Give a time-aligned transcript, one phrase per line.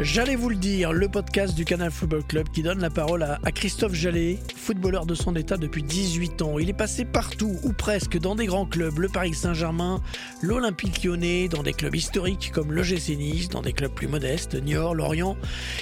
[0.00, 3.50] J'allais vous le dire, le podcast du Canal Football Club qui donne la parole à,
[3.50, 6.60] Christophe Jallet, footballeur de son état depuis 18 ans.
[6.60, 10.00] Il est passé partout, ou presque, dans des grands clubs, le Paris Saint-Germain,
[10.40, 14.54] l'Olympique lyonnais, dans des clubs historiques comme le GC Nice, dans des clubs plus modestes,
[14.54, 15.36] Niort, Lorient,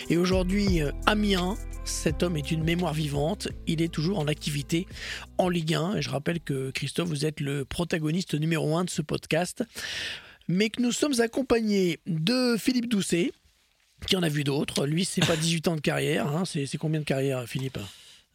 [0.08, 1.58] et aujourd'hui euh, Amiens.
[1.84, 4.86] Cet homme est une mémoire vivante, il est toujours en activité
[5.36, 8.90] en Ligue 1, et je rappelle que Christophe, vous êtes le protagoniste numéro 1 de
[8.90, 9.62] ce podcast,
[10.48, 13.32] mais que nous sommes accompagnés de Philippe Doucet,
[14.06, 14.86] qui en a vu d'autres?
[14.86, 16.26] Lui, c'est pas 18 ans de carrière.
[16.28, 16.44] hein.
[16.44, 17.78] C'est combien de carrière, Philippe?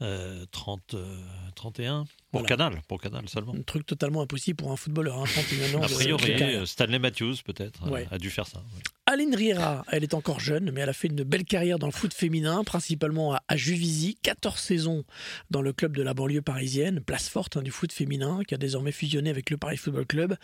[0.02, 1.16] Euh, 30, euh,
[1.54, 2.48] 31 pour Voilà.
[2.48, 3.54] Canal, pour Canal seulement.
[3.54, 5.20] Un truc totalement impossible pour un footballeur.
[5.20, 8.08] Hein, 31 ans A de- de priori, euh, Stanley Matthews peut-être euh, Ouais.
[8.10, 8.64] a dû faire ça.
[9.12, 11.92] Aline Riera, elle est encore jeune, mais elle a fait une belle carrière dans le
[11.92, 14.16] foot féminin, principalement à, à Juvisy.
[14.24, 15.04] 14 saisons
[15.50, 18.58] dans le club de la banlieue parisienne, place forte hein, du foot féminin, qui a
[18.58, 20.38] désormais fusionné avec le Paris Football Club.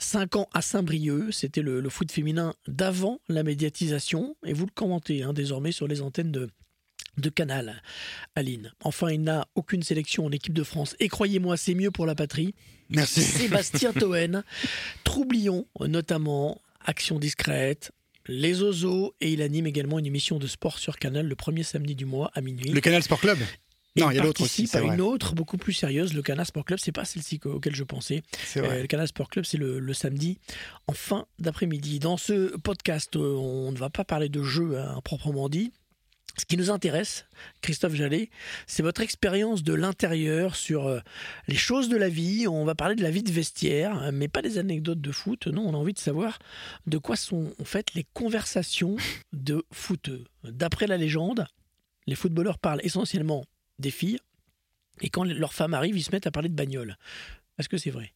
[0.00, 4.72] 5 ans à Saint-Brieuc, c'était le, le foot féminin d'avant la médiatisation, et vous le
[4.74, 6.50] commentez hein, désormais sur les antennes de,
[7.16, 7.80] de Canal,
[8.34, 8.74] Aline.
[8.84, 12.14] Enfin, il n'a aucune sélection en équipe de France, et croyez-moi, c'est mieux pour la
[12.14, 12.54] patrie.
[12.90, 13.22] Merci.
[13.22, 14.42] Sébastien Toen,
[15.04, 17.92] Troublion notamment, Action discrète,
[18.26, 21.94] Les Ozos, et il anime également une émission de sport sur Canal le premier samedi
[21.94, 22.70] du mois à minuit.
[22.70, 23.38] Le Canal Sport Club?
[23.96, 24.68] Et Non, il y a l'autre aussi.
[24.68, 26.78] c'est une autre beaucoup plus sérieuse, le Canal Sport Club.
[26.80, 28.22] C'est pas celle-ci auquel je pensais.
[28.46, 30.38] C'est Euh, le Canal Sport Club, c'est le, le samedi
[30.86, 31.98] en fin d'après-midi.
[31.98, 35.72] Dans ce podcast, euh, on ne va pas parler de jeu hein, proprement dit.
[36.40, 37.26] Ce qui nous intéresse,
[37.60, 38.30] Christophe Jallet,
[38.66, 41.00] c'est votre expérience de l'intérieur sur euh,
[41.48, 42.48] les choses de la vie.
[42.48, 45.48] On va parler de la vie de vestiaire, hein, mais pas des anecdotes de foot.
[45.48, 46.38] Non, on a envie de savoir
[46.86, 48.96] de quoi sont en fait les conversations
[49.34, 50.24] de footeux.
[50.44, 51.46] D'après la légende,
[52.06, 53.44] les footballeurs parlent essentiellement
[53.78, 54.18] des filles,
[55.02, 56.96] et quand leurs femmes arrivent, ils se mettent à parler de bagnole.
[57.58, 58.14] Est-ce que c'est vrai?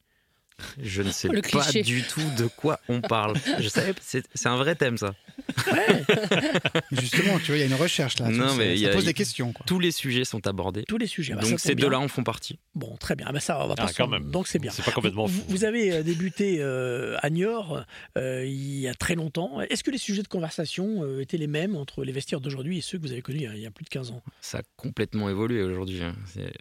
[0.81, 3.37] Je ne sais Le pas du tout de quoi on parle.
[3.61, 5.15] Je savais, c'est c'est un vrai thème ça.
[5.73, 6.03] Ouais,
[6.93, 8.29] Justement, tu vois, il y a une recherche là.
[8.29, 9.53] Non, Ça- mais ça il y a- pose des questions.
[9.53, 9.67] Quoi.
[9.67, 10.85] Tous les sujets sont abordés.
[10.87, 11.33] tous les sujets.
[11.37, 12.59] Ah bah, Donc ces deux-là en font partie.
[12.75, 13.27] Bon, très bien.
[13.29, 14.31] Ah bah ça, on va pas Ah, quand s'en- même.
[14.31, 14.71] Donc c'est bien.
[14.71, 15.47] C'est pas complètement Vous, fou.
[15.49, 17.85] vous avez euh, débuté euh, à Niort
[18.17, 19.61] euh, il y a très longtemps.
[19.61, 22.81] Est-ce que les sujets de conversation euh, étaient les mêmes entre les vestiaires d'aujourd'hui et
[22.81, 24.23] ceux que vous avez connus il y a, il y a plus de 15 ans?
[24.41, 26.01] Ça a complètement évolué aujourd'hui.
[26.03, 26.15] hein.
[26.27, 26.53] C'est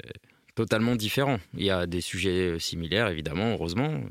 [0.56, 1.40] totalement différent.
[1.56, 4.02] Il y a des sujets similaires évidemment, heureusement.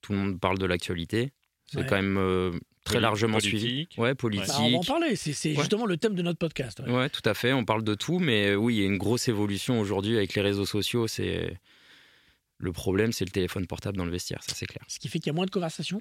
[0.00, 1.30] Tout le monde parle de l'actualité.
[1.66, 1.86] C'est Ouais.
[1.86, 2.50] quand même euh,
[2.84, 3.58] très Poli- largement politique.
[3.60, 3.88] suivi.
[3.96, 4.48] Ouais, politique.
[4.48, 5.16] Bah, On va en parler.
[5.16, 5.56] C'est c'est Ouais.
[5.56, 6.80] justement le thème de notre podcast.
[6.80, 6.90] ouais.
[6.92, 7.52] Ouais, tout à fait.
[7.52, 10.34] On parle de tout, mais euh, oui, il y a une grosse évolution aujourd'hui avec
[10.34, 11.06] les réseaux sociaux.
[11.06, 11.56] C'est
[12.58, 14.84] le problème, c'est le téléphone portable dans le vestiaire, ça c'est clair.
[14.88, 16.00] Ce qui fait qu'il y a moins de conversations.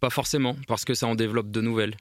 [0.00, 1.94] Pas forcément, parce que ça en développe de nouvelles,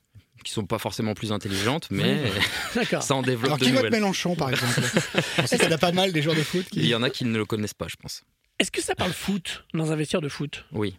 [0.44, 2.32] qui sont pas forcément plus intelligentes, mais
[3.02, 3.92] ça en développe Alors, de qui vote nouvelles.
[3.92, 4.82] Mélenchon, par exemple
[5.48, 7.26] qu'il y en a pas mal des joueurs de foot Il y en a qui
[7.26, 8.24] ne le connaissent pas, je pense.
[8.60, 10.66] Est-ce que ça parle foot dans un vestiaire de foot?
[10.72, 10.98] Oui.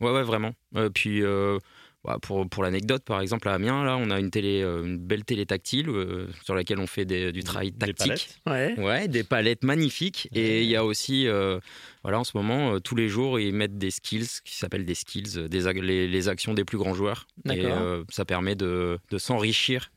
[0.00, 0.52] Ouais, ouais, vraiment.
[0.76, 1.58] Euh, puis, euh,
[2.04, 4.96] bah, pour, pour l'anecdote, par exemple, à Amiens, là, on a une, télé, euh, une
[4.96, 8.38] belle télé tactile euh, sur laquelle on fait des- du travail Des tactique.
[8.44, 8.76] palettes.
[8.78, 8.82] Ouais.
[8.84, 10.28] Ouais, des palettes magnifiques.
[10.34, 10.40] Ouais.
[10.40, 11.60] Et il y a aussi, euh,
[12.02, 14.94] voilà, en ce moment, euh, tous les jours, ils mettent des skills qui s'appellent des
[14.94, 17.26] skills, des, les, les actions des plus grands joueurs.
[17.52, 19.90] Et euh, ça permet de, de s'enrichir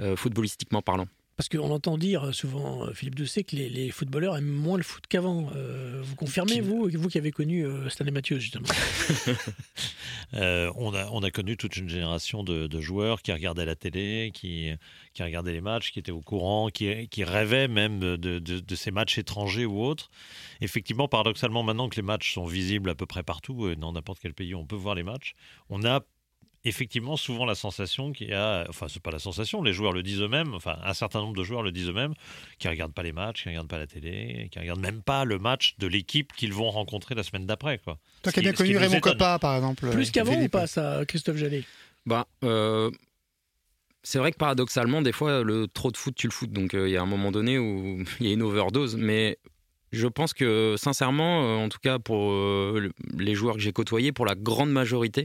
[0.00, 1.06] euh, footballistiquement parlant.
[1.40, 4.82] Parce qu'on entend dire souvent, euh, Philippe Doucet, que les, les footballeurs aiment moins le
[4.82, 5.48] foot qu'avant.
[5.56, 8.66] Euh, vous confirmez, Qui- vous, vous qui avez connu euh, Stanley Matthews, justement
[10.34, 13.74] Euh, on, a, on a connu toute une génération de, de joueurs qui regardaient la
[13.74, 14.70] télé, qui,
[15.14, 18.74] qui regardaient les matchs, qui étaient au courant, qui, qui rêvaient même de, de- de
[18.76, 20.10] ces matchs étrangers ou autres.
[20.60, 24.34] Effectivement, paradoxalement, maintenant que les matchs sont visibles à peu près partout, dans n'importe quel
[24.34, 25.34] pays, on peut voir les matchs,
[25.70, 26.00] on a
[26.64, 30.02] effectivement souvent la sensation qu'il y a, enfin c'est pas la sensation, les joueurs le
[30.02, 32.12] disent eux-mêmes, enfin un certain nombre de joueurs le disent eux-mêmes,
[32.58, 35.38] qui regardent pas les matchs, qui regardent pas la télé, qui regardent même pas le
[35.38, 37.78] match de l'équipe qu'ils vont rencontrer la semaine d'après.
[37.78, 37.98] Quoi.
[38.22, 39.00] Toi qui as bien connu Raymond.
[39.00, 39.90] Coppa, par exemple.
[39.90, 41.64] Plus euh, qu'avant ou pas, ça, Christophe Jallet?
[42.04, 42.90] Bah, euh,
[44.02, 46.50] c'est vrai que paradoxalement, des fois, le trop de foot, tu le foot.
[46.50, 48.96] Donc, euh, il y a un moment donné où il y a une overdose.
[48.96, 49.38] Mais
[49.92, 53.72] je pense que, sincèrement, euh, en tout cas pour euh, le- les joueurs que j'ai
[53.72, 55.24] côtoyés, pour la grande majorité,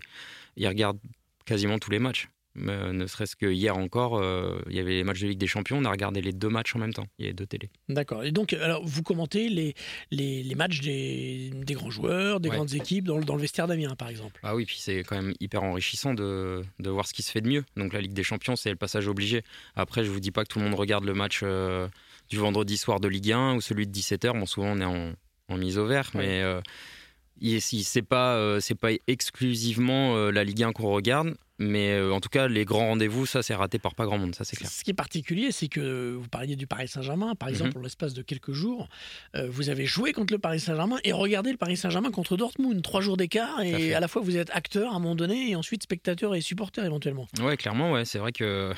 [0.57, 0.99] ils regardent
[1.45, 2.27] quasiment tous les matchs.
[2.57, 5.45] Euh, ne serait-ce que hier encore, euh, il y avait les matchs de Ligue des
[5.45, 7.05] Champions, on a regardé les deux matchs en même temps.
[7.19, 7.69] Il y avait deux télés.
[7.89, 8.23] D'accord.
[8.23, 9.73] Et donc, alors, vous commentez les,
[10.09, 12.55] les, les matchs des, des grands joueurs, des Ouais.
[12.55, 14.39] grandes équipes dans, le- dans le vestiaire d'Amiens, par exemple.
[14.41, 17.41] Ah oui, puis c'est quand même hyper enrichissant de, de voir ce qui se fait
[17.41, 17.65] de mieux.
[17.75, 19.43] Donc la Ligue des Champions, c'est le passage obligé.
[19.75, 21.89] Après, je vous dis pas que tout le monde regarde le match euh,
[22.29, 24.31] du vendredi soir de Ligue 1 ou celui de 17h.
[24.31, 25.11] Bon, souvent on est en,
[25.49, 26.41] en mise au vert, mais
[27.59, 31.35] c'est pas, euh, c'est pas exclusivement euh, la Ligue 1 qu'on regarde.
[31.57, 34.35] Mais euh, en tout cas, les grands rendez-vous, ça, c'est raté par pas grand monde,
[34.35, 34.69] ça c'est clair.
[34.69, 37.77] Ce qui est particulier, c'est que vous parliez du Paris Saint-Germain, par exemple, Mhm.
[37.79, 38.89] en l'espace de quelques jours,
[39.47, 42.99] vous avez joué contre le Paris Saint-Germain et regardé le Paris Saint-Germain contre Dortmund, trois
[42.99, 45.81] jours d'écart, et à la fois vous êtes acteur à un moment donné, et ensuite
[45.83, 47.25] spectateur et supporter éventuellement.
[47.41, 48.03] Ouais, clairement, ouais.
[48.03, 48.73] C'est vrai que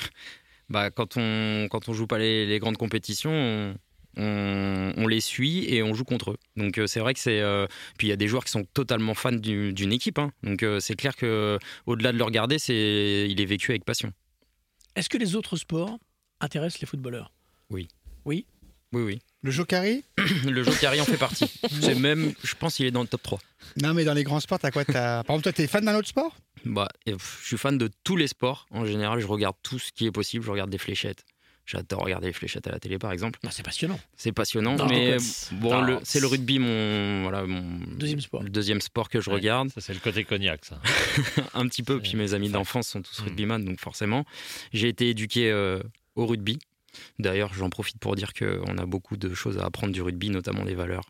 [0.70, 3.76] bah, quand, on, quand on joue pas les, les grandes compétitions, on,
[4.18, 6.38] on- on les suit et on joue contre eux.
[6.56, 7.40] Donc euh, c'est vrai que c'est.
[7.42, 7.68] euh,
[7.98, 10.20] Puis il y a des joueurs qui sont totalement fans du- d'une équipe.
[10.20, 10.32] hein.
[10.44, 14.12] Donc euh, c'est clair que au-delà de le regarder, c'est il est vécu avec passion.
[14.96, 15.98] Est-ce que les autres sports
[16.40, 17.32] intéressent les footballeurs?
[17.70, 17.88] Oui,
[18.26, 18.46] oui?
[19.44, 20.04] Le Jokari?
[20.46, 21.46] Le jeu carry en fait partie.
[21.82, 23.40] C'est même, je pense, qu'il est dans le top 3.
[23.82, 25.24] Non, mais dans les grands sports, t'as quoi t'as...
[25.24, 26.36] Par exemple, toi, t'es fan d'un autre sport?
[26.66, 27.14] Bah, je
[27.44, 28.66] suis fan de tous les sports.
[28.72, 30.44] En général, je regarde tout ce qui est possible.
[30.46, 31.26] Je regarde des fléchettes.
[31.68, 33.40] J'adore regarder les fléchettes à la télé, par exemple.
[33.44, 34.00] Bah, C'est passionnant.
[34.16, 38.42] C'est passionnant, Non, mais c'est- bon, c'est le rugby mon voilà mon Deuxième sport.
[38.42, 39.36] le deuxième sport que je Ouais.
[39.36, 40.80] regarde Ça, c'est le côté cognac, ça.
[41.54, 42.00] un petit peu.
[42.00, 43.26] Puis mes amis d'enfance sont tous Mm.
[43.26, 44.26] rugbyman, donc forcément,
[44.72, 45.80] j'ai été éduqué euh,
[46.16, 46.58] au rugby.
[47.20, 50.64] D'ailleurs, j'en profite pour dire qu'on a beaucoup de choses à apprendre du rugby, notamment
[50.64, 51.04] des valeurs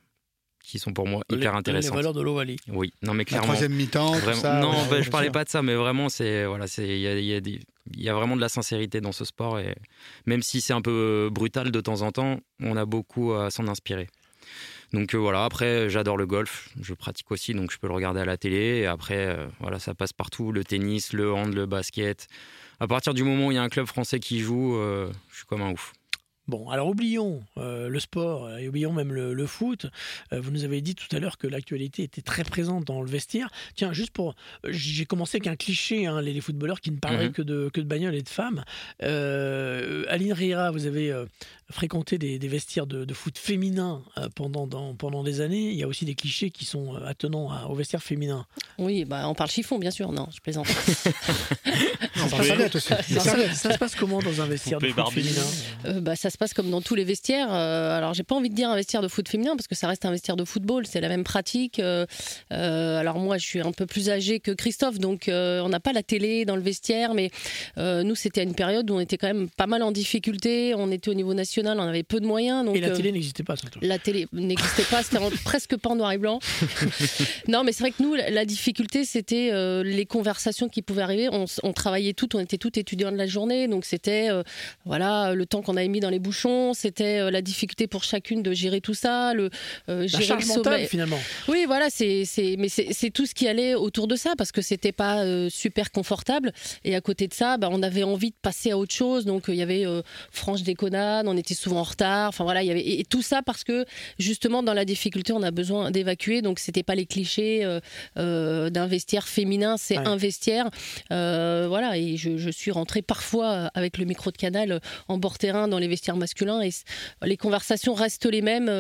[0.68, 1.96] qui sont pour moi hyper les, les intéressantes.
[1.96, 2.58] valeurs de l'Ovalie.
[2.68, 3.48] Oui, non mais La clairement.
[3.48, 4.60] troisième mi-temps, tout Vraiment- ça.
[4.60, 7.08] non, ouais, bah, je parlais pas de ça, mais vraiment, c'est voilà, c'est il y
[7.08, 7.40] a, il y a
[7.96, 9.76] y vraiment de la sincérité dans ce sport et
[10.26, 13.68] même si c'est un peu brutal de temps en temps, on a beaucoup à s'en
[13.68, 14.08] inspirer.
[14.94, 18.20] Donc euh, voilà, après j'adore le golf, je pratique aussi, donc je peux le regarder
[18.22, 18.80] à la télé.
[18.80, 22.28] Et après, euh, voilà, ça passe partout, le tennis, le hand, le basket.
[22.80, 25.38] À partir du moment où il y a un club français qui joue, euh, je
[25.38, 25.94] suis comme un ouf.
[26.48, 29.88] Bon, alors oublions euh, le sport et oublions même le, le foot.
[30.32, 33.08] Euh, vous nous avez dit tout à l'heure que l'actualité était très présente dans le
[33.10, 33.50] vestiaire.
[33.76, 34.36] Tiens, juste pour.
[34.66, 37.34] euh, J'ai commencé avec un cliché, hein, les, les footballeurs qui ne parleraient Mhm.
[37.34, 38.64] que, de, que de bagnoles et de femmes.
[39.04, 41.26] Euh, Aline Riera, vous avez euh,
[41.70, 45.70] fréquenté des, des vestiaires de, de foot féminin euh, pendant, dans- pendant des années.
[45.72, 48.46] Il y a aussi des clichés qui sont euh, attenants à- au vestiaire féminin.
[48.78, 50.12] Oui, bah, on parle chiffon, bien sûr.
[50.12, 50.68] Non, je plaisante.
[52.74, 52.88] Aussi.
[52.88, 53.54] Ça, ça- serviettes.
[53.56, 55.22] ça se passe comment dans un vestiaire de foot Barbie.
[55.22, 55.46] féminin?
[55.86, 57.48] Euh, bah, ça se passe comme dans tous les vestiaires.
[57.52, 59.88] Euh, alors, j'ai pas envie de dire un vestiaire de foot féminin parce que ça
[59.88, 60.86] reste un vestiaire de football.
[60.88, 61.80] C'est la même pratique.
[61.80, 62.06] Euh,
[62.52, 65.94] alors, moi, je suis un peu plus âgée que Christophe, donc euh, on n'a pas
[65.94, 67.14] la télé dans le vestiaire.
[67.14, 67.32] Mais
[67.78, 70.74] euh, nous, c'était à une période où on était quand même pas mal en difficulté.
[70.76, 72.66] On était au niveau national, on avait peu de moyens.
[72.66, 73.80] Donc, Et la euh, télé n'existait pas, surtout.
[73.82, 76.40] La télé n'existait pas, c'était presque pas en noir et blanc.
[77.48, 81.02] non, mais c'est vrai que nous, la, la difficulté, c'était euh, les conversations qui pouvaient
[81.02, 81.30] arriver.
[81.32, 84.42] On, travaillait toutes, on était toutes étudiants de la journée, donc c'était euh,
[84.86, 88.54] voilà le temps qu'on avait mis dans les bouchons, c'était la difficulté pour chacune de
[88.54, 89.50] gérer tout ça, le
[89.90, 91.20] euh, La gérer charge le mentale, finalement.
[91.48, 92.26] Oui, voilà, c'est,
[92.58, 95.92] mais c'est, tout ce qui allait autour de ça parce que c'était pas euh, super
[95.92, 96.52] confortable.
[96.84, 99.26] Et à côté de ça, bah, on avait envie de passer à autre chose.
[99.26, 100.02] Donc euh, il y avait euh,
[100.32, 102.30] franche déconnade, on était souvent en retard.
[102.30, 103.86] Enfin voilà, il y avait et, et tout ça parce que
[104.20, 106.42] justement dans la difficulté, on a besoin d'évacuer.
[106.42, 107.80] Donc c'était pas les clichés euh,
[108.18, 110.08] euh, d'un vestiaire féminin, c'est Ouais.
[110.08, 110.70] un vestiaire.
[111.12, 115.18] Euh, voilà, et je, je suis rentrée parfois avec le micro de canal euh, en
[115.18, 116.70] bord terrain dans les vestiaires masculins et
[117.24, 118.72] les conversations restent les mêmes.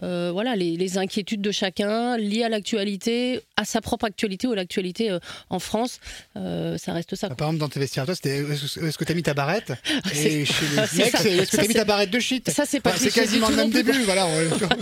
[0.00, 4.56] voilà, les, les inquiétudes de chacun liées à l'actualité, à sa propre actualité ou à
[4.56, 5.16] l'actualité
[5.50, 6.00] en France.
[6.34, 7.28] Ça reste ça.
[7.30, 9.72] Par exemple, dans tes vestiaires, toi, c'était est-ce que t'as mis ta barrette?
[10.14, 12.90] Et chez les mecs, est-ce que t'as mis ta barrette de shit Ça, c'est pas
[12.90, 14.26] Enfin, C'est quasiment tout le même début, voilà.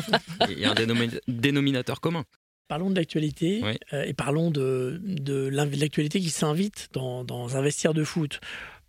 [0.50, 2.24] Il y a un dénomi- dénominateur commun.
[2.68, 3.78] Parlons de l'actualité Oui.
[3.92, 5.00] euh, et parlons de,
[5.52, 8.40] l'actualité qui s'invite dans, dans un vestiaire de foot.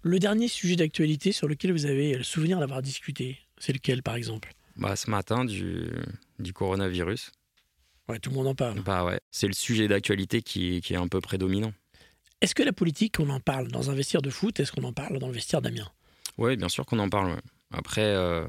[0.02, 4.16] Le dernier sujet d'actualité sur lequel vous avez le souvenir d'avoir discuté, c'est lequel par
[4.16, 4.54] exemple?
[4.76, 5.88] Bah, ce matin du,
[6.40, 7.32] du coronavirus.
[8.10, 8.80] Ouais, tout le monde en parle.
[8.82, 11.74] Bah ouais, c'est le sujet d'actualité qui, qui est un peu prédominant.
[12.42, 14.60] Est-ce que la politique, on en parle dans un vestiaire de foot?
[14.60, 15.90] Est-ce qu'on en parle dans le vestiaire d'Amiens?
[16.38, 17.32] Oui, bien sûr qu'on en parle.
[17.32, 17.42] ouais.
[17.72, 18.46] Après, euh,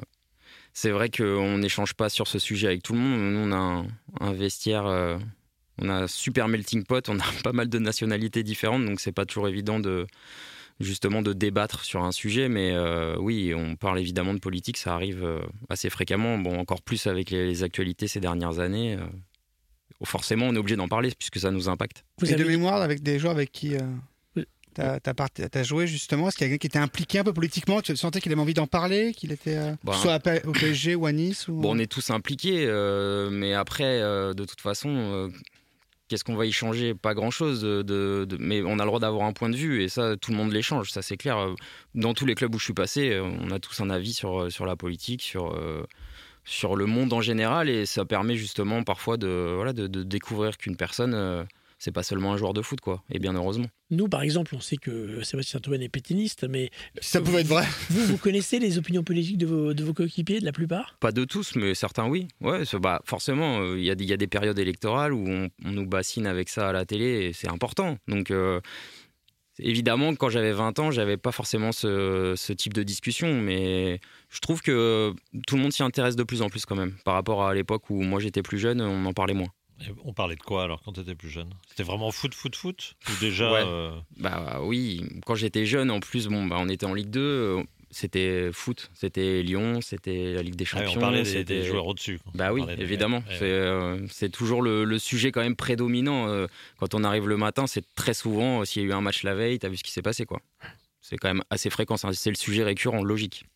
[0.72, 3.20] c'est vrai qu'on n'échange pas sur ce sujet avec tout le monde.
[3.20, 3.86] Nous, on a un,
[4.20, 5.18] un vestiaire, euh,
[5.80, 9.12] on a un super melting pot, on a pas mal de nationalités différentes, donc c'est
[9.12, 10.06] pas toujours évident de
[10.80, 12.48] justement de débattre sur un sujet.
[12.48, 16.38] Mais euh, oui, on parle évidemment de politique, ça arrive euh, assez fréquemment.
[16.38, 18.94] Bon, encore plus avec les, les actualités ces dernières années.
[18.94, 19.06] euh,
[20.04, 22.04] forcément, on est obligé d'en parler puisque ça nous impacte.
[22.20, 23.80] Vous Et de avez mémoire, avec des joueurs avec qui euh.
[25.02, 25.12] T'as
[25.48, 27.80] t'as joué justement, est-ce qu'il y a quelqu'un qui était impliqué un peu politiquement?
[27.82, 31.06] Tu sentais qu'il avait envie d'en parler, qu'il était euh, Bah, soit au PSG ou
[31.06, 31.54] à Nice ou...
[31.54, 35.30] Bon, on est tous impliqués, euh, mais après, euh, de toute façon,
[36.08, 36.94] qu'est-ce qu'on va y changer?
[36.94, 39.88] Pas grand-chose, de, de- mais on a le droit d'avoir un point de vue et
[39.88, 41.54] ça, tout le monde l'échange, ça c'est clair.
[41.94, 44.64] Dans tous les clubs où je suis passé, on a tous un avis sur, sur
[44.66, 45.54] la politique, sur,
[46.44, 50.56] sur le monde en général et ça permet justement parfois de, voilà, de, de découvrir
[50.56, 51.44] qu'une personne, euh,
[51.78, 53.02] c'est pas seulement un joueur de foot, quoi.
[53.10, 53.66] Et bien heureusement.
[53.90, 57.46] Nous, par exemple, on sait que Sébastien Toen est pétiniste, mais Si ça pouvait être
[57.46, 57.64] vrai.
[57.88, 60.96] vous, vous connaissez les opinions politiques de vos, de vos coéquipiers, de la plupart?
[61.00, 62.28] Pas de tous, mais certains oui.
[62.42, 65.26] Ouais, bah, forcément, euh, il y, a des- il y a des périodes électorales où
[65.26, 67.96] on, on nous bassine avec ça à la télé et c'est important.
[68.08, 68.60] Donc, euh,
[69.58, 74.38] évidemment, quand j'avais 20 ans, j'avais pas forcément ce, ce type de discussion, mais je
[74.40, 75.14] trouve que
[75.46, 76.92] tout le monde s'y intéresse de plus en plus quand même.
[77.04, 79.48] Par rapport à l'époque où moi j'étais plus jeune, on en parlait moins.
[79.80, 81.50] Et on parlait de quoi alors quand tu étais plus jeune?
[81.68, 82.94] C'était vraiment foot, foot, foot?
[83.08, 83.52] Ou déjà.
[83.52, 83.62] Ouais.
[83.64, 87.20] euh, Bah oui, quand j'étais jeune, en plus, bon, bah, on était en Ligue 2.
[87.20, 90.92] euh, C'était foot, c'était Lyon, c'était la Ligue des ouais, Champions.
[90.96, 92.18] on parlait des, des joueurs au-dessus.
[92.34, 93.18] Bah oui, des- évidemment.
[93.28, 96.28] ouais, C'est euh, c'est toujours le, le sujet quand même prédominant.
[96.28, 96.46] euh,
[96.78, 99.34] quand on arrive le matin, c'est très souvent, s'il y a eu un match la
[99.34, 100.40] veille, t'as vu ce qui s'est passé, quoi.
[101.00, 103.46] C'est quand même assez fréquent, c'est c'est le sujet récurrent, logique.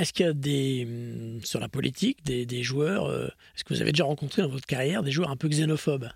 [0.00, 3.74] Est-ce qu'il y a des, hum, sur la politique des, des joueurs, euh, est-ce que
[3.74, 6.08] vous avez déjà rencontré dans votre carrière des joueurs un peu xénophobes?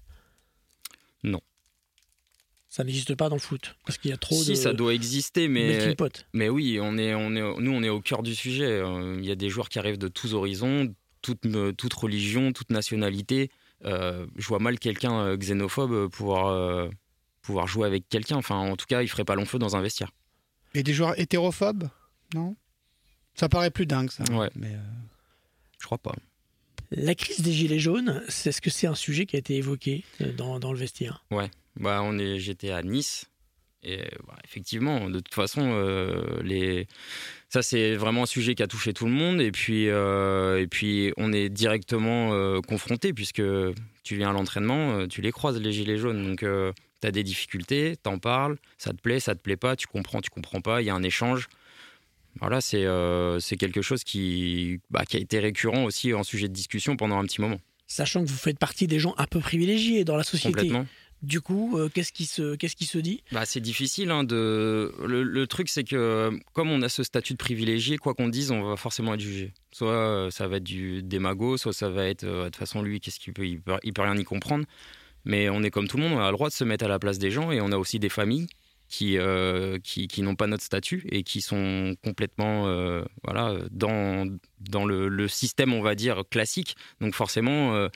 [1.23, 1.41] Non.
[2.71, 4.95] Ça n'existe pas dans le foot, parce qu'il y a trop si, de ça doit
[4.95, 6.25] exister, mais, pot.
[6.33, 8.65] mais oui, on est, on est, nous, on est au cœur du sujet.
[8.65, 12.53] Euh, Il y a des joueurs qui arrivent de tous horizons, toute, euh, toute religion,
[12.53, 13.51] toute nationalité.
[13.85, 16.89] Euh, je vois mal quelqu'un xénophobe pouvoir, euh,
[17.43, 18.37] pouvoir jouer avec quelqu'un.
[18.37, 20.11] Enfin, en tout cas, il ferait pas long feu dans un vestiaire.
[20.73, 21.91] Et des joueurs hétérophobes?
[22.35, 22.57] Non?
[23.35, 24.25] Ça paraît plus dingue, ça.
[24.33, 24.51] Ouais.
[24.57, 24.79] Mais, euh,
[25.81, 26.15] Je crois pas.
[26.91, 30.05] La crise des gilets jaunes, c'est- est-ce que c'est un sujet qui a été évoqué
[30.21, 31.25] euh, dans, dans le vestiaire?
[31.77, 33.27] Bah, on est, j'étais à Nice.
[33.83, 36.87] Et bah, effectivement, de toute façon, euh, les...
[37.51, 39.41] ça c'est vraiment un sujet qui a touché tout le monde.
[39.43, 43.43] Et puis, euh, et puis on est directement euh, confronté puisque
[44.05, 46.25] tu viens à l'entraînement, tu les croises les gilets jaunes.
[46.25, 49.87] Donc tu as des difficultés, t'en parles, ça te plaît, ça te plaît pas, tu
[49.87, 51.49] comprends, tu comprends pas, il y a un échange.
[52.41, 56.53] Voilà, c'est euh, quelque chose qui, bah, qui a été récurrent aussi en sujet de
[56.53, 57.59] discussion pendant un petit moment.
[57.87, 60.53] Sachant que vous faites partie des gens un peu privilégiés dans la société.
[60.55, 60.87] Complètement.
[61.23, 63.23] Du coup, euh, qu'est-ce qui se qu'est-ce qui se dit?
[63.33, 64.11] Bah, c'est difficile.
[64.11, 64.93] hein, de...
[65.07, 68.51] le, le truc, c'est que comme on a ce statut de privilégié, quoi qu'on dise,
[68.51, 69.55] on va forcément être jugé.
[69.73, 72.83] Soit euh, ça va être du démago, soit ça va être euh, de toute façon
[72.83, 74.67] lui, qu'est-ce qu'il peut il, peut il peut rien y comprendre.
[75.25, 76.89] Mais on est comme tout le monde, on a le droit de se mettre à
[76.89, 78.47] la place des gens et on a aussi des familles
[78.89, 84.27] qui, euh, qui, qui n'ont pas notre statut et qui sont complètement euh, voilà, dans,
[84.61, 86.77] dans le, le système, on va dire, classique.
[87.01, 87.89] Donc forcément, euh,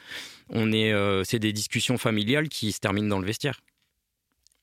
[0.49, 3.61] on est, euh, c'est des discussions familiales qui se terminent dans le vestiaire.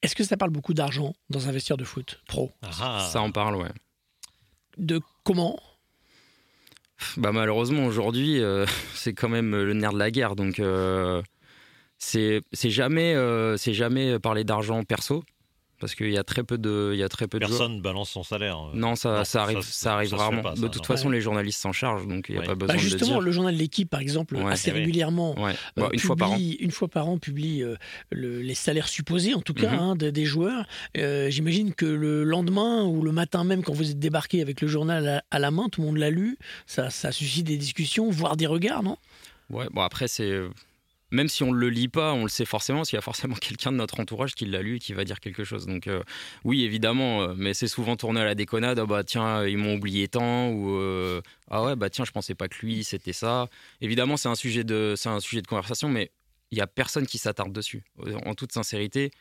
[0.01, 2.51] Est-ce que ça parle beaucoup d'argent dans un vestiaire de foot pro?
[2.61, 3.07] Ah.
[3.11, 3.71] Ça en parle, ouais.
[4.77, 5.59] De comment?
[7.17, 11.21] Bah malheureusement aujourd'hui euh, c'est quand même le nerf de la guerre donc euh,
[11.97, 15.23] c'est c'est jamais euh, c'est jamais parler d'argent perso
[15.79, 17.57] parce qu'il y a très peu de il y a très peu de joueurs.
[17.59, 18.57] Personne balance son salaire.
[18.57, 18.71] euh.
[18.77, 20.41] Non ça, Non, ça arrive ça, ça, arrive ça rarement.
[20.41, 20.83] pas, ça, de toute non.
[20.95, 21.15] façon Ouais.
[21.15, 22.47] les journalistes s'en chargent donc il n'y a Ouais.
[22.47, 24.51] pas besoin Bah, de le Justement, le journal de l'équipe, par exemple, Ouais.
[24.51, 26.35] assez régulièrement, euh, Bon, une fois par an.
[26.37, 27.75] publie- une fois par an, publie euh,
[28.11, 29.79] le- les salaires supposés, en tout cas, Mhm.
[29.79, 30.65] hein, de- des joueurs.
[30.97, 34.67] Euh, J'imagine que le lendemain ou le matin même, quand vous êtes débarqué avec le
[34.67, 36.37] journal à, à la main, tout le monde l'a lu.
[36.65, 38.97] Ça, ça suscite des discussions, voire des regards, non?
[39.49, 40.39] Ouais, bon après c'est
[41.15, 43.35] même si on le lit pas, on le sait forcément, parce qu'il y a forcément
[43.41, 45.65] quelqu'un de notre entourage qui l'a lu et qui va dire quelque chose.
[45.65, 46.03] Donc euh,
[46.43, 48.77] oui, évidemment, euh, mais c'est souvent tourné à la déconnade.
[48.79, 52.35] Ah bah tiens, ils m'ont oublié tant ou euh, ah ouais bah tiens, je pensais
[52.35, 53.47] pas que lui c'était ça.
[53.81, 56.11] Évidemment, c'est un sujet de un sujet de conversation, mais
[56.51, 57.83] il y a personne qui s'attarde dessus.
[58.25, 59.11] En toute sincérité,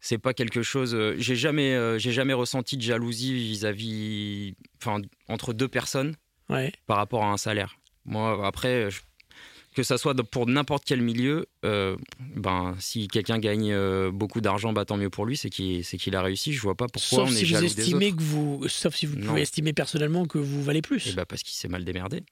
[0.00, 0.94] c'est pas quelque chose.
[0.94, 6.14] euh, j'ai jamais euh, j'ai jamais ressenti de jalousie vis-à-vis, enfin entre deux personnes
[6.48, 6.72] Ouais.
[6.86, 7.76] par rapport à un salaire.
[8.04, 9.00] Moi, après, je-
[9.74, 11.96] que ça soit pour n'importe quel milieu, euh,
[12.34, 16.22] ben, si quelqu'un gagne euh, beaucoup d'argent, bah, tant mieux pour lui, c'est qu'il a
[16.22, 16.52] réussi.
[16.52, 18.94] Je vois pas pourquoi Sauf on est si vous jaloux des estimez que vous, sauf
[18.94, 19.26] si vous Non.
[19.28, 21.08] pouvez estimer personnellement que vous valez plus.
[21.10, 22.22] Eh ben, parce qu'il s'est mal démerdé.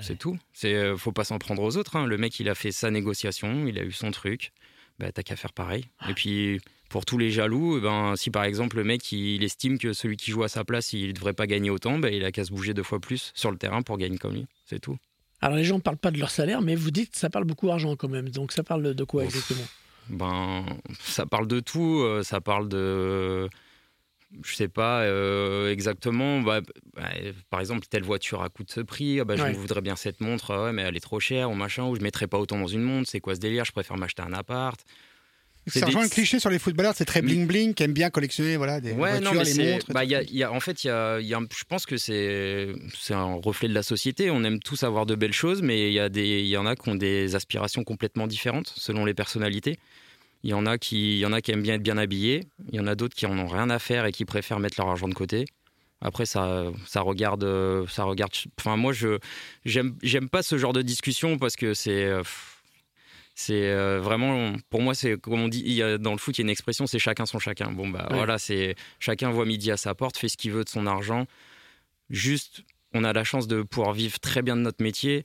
[0.00, 0.38] C'est tout.
[0.52, 1.96] C'est euh, faut pas s'en prendre aux autres.
[1.96, 2.06] hein.
[2.06, 4.52] Le mec, il a fait sa négociation, il a eu son truc.
[4.98, 5.84] Bah, t'as qu'à faire pareil.
[6.08, 9.78] Et puis, pour tous les jaloux, eh ben, si par exemple le mec il estime
[9.78, 12.32] que celui qui joue à sa place, il devrait pas gagner autant, bah, il a
[12.32, 14.46] qu'à se bouger deux fois plus sur le terrain pour gagner comme lui.
[14.66, 14.96] C'est tout.
[15.42, 17.44] Alors les gens ne parlent pas de leur salaire, mais vous dites que ça parle
[17.44, 18.28] beaucoup d'argent quand même.
[18.30, 19.34] Donc ça parle de quoi Ouf.
[19.34, 19.66] exactement?
[20.08, 20.64] Ben,
[21.00, 22.00] ça parle de tout.
[22.00, 23.48] euh, Ça parle de.
[24.42, 26.40] Je sais pas euh, exactement.
[26.40, 26.60] Bah,
[26.94, 27.02] bah,
[27.50, 29.20] par exemple, telle voiture a coût de ce prix.
[29.20, 29.52] Ah bah, je Ouais.
[29.52, 30.52] voudrais bien cette montre.
[30.52, 31.84] Ah ouais, mais elle est trop chère ou machin.
[31.84, 33.08] Ou je mettrais pas autant dans une montre.
[33.10, 33.64] C'est quoi ce délire?
[33.64, 34.80] Je préfère m'acheter un appart.
[35.66, 37.92] C'est Ça rejoint des- le cliché sur les footballeurs, c'est très bling bling, qui aiment
[37.92, 39.86] bien collectionner voilà, des Ouais, voitures, non, mais les montres.
[39.92, 40.06] bah, tout.
[40.06, 42.74] il y a- il y a- en fait, y a, y je pense que c'est
[43.10, 44.30] un reflet de la société.
[44.32, 46.66] On aime tous avoir de belles choses, mais il y, a des, il y en
[46.66, 49.78] a qui ont des aspirations complètement différentes selon les personnalités.
[50.42, 52.40] Il y en a qui, il y en a qui aiment bien être bien habillés.
[52.70, 54.74] Il y en a d'autres qui en ont rien à faire et qui préfèrent mettre
[54.80, 55.44] leur argent de côté.
[56.00, 57.44] Après, ça, ça regarde,
[57.88, 58.32] ça regarde.
[58.58, 59.18] Enfin, moi, je
[59.64, 62.10] j'aime, j'aime pas ce genre de discussion parce que c'est,
[63.34, 66.36] c'est euh, vraiment, pour moi, c'est comme on dit il y a- dans le foot,
[66.38, 67.72] il y a une expression, c'est chacun son chacun.
[67.72, 68.16] Bon bah Ouais.
[68.16, 71.26] voilà, c'est chacun voit midi à sa porte, fait ce qu'il veut de son argent.
[72.10, 72.62] Juste,
[72.94, 75.24] on a la chance de pouvoir vivre très bien de notre métier.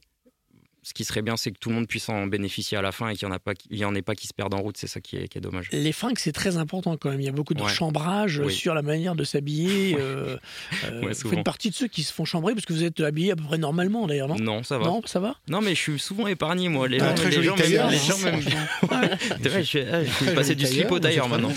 [0.87, 3.09] Ce qui serait bien, c'est que tout le monde puisse en bénéficier à la fin
[3.09, 4.77] et qu'il n'y en, en ait pas qui se perdent en route.
[4.77, 5.67] C'est ça qui est, qui est dommage.
[5.73, 7.19] Les fringues, c'est très important quand même.
[7.19, 7.69] Il y a beaucoup de Ouais.
[7.73, 8.53] chambrage Oui.
[8.53, 9.97] sur la manière de s'habiller.
[9.99, 10.37] euh,
[10.85, 13.01] euh, Ouais, vous faites partie de ceux qui se font chambrer parce que vous êtes
[13.01, 14.37] habillé à peu près normalement d'ailleurs, non?
[14.39, 14.85] Non, ça va.
[14.85, 15.35] Non, ça va?
[15.49, 16.87] Non, mais je suis souvent épargné, moi.
[16.87, 20.65] Les très les gens m'aiment- hein, gens vrai, je suis, ah, je suis passé du
[20.65, 21.51] slip au tailleur maintenant.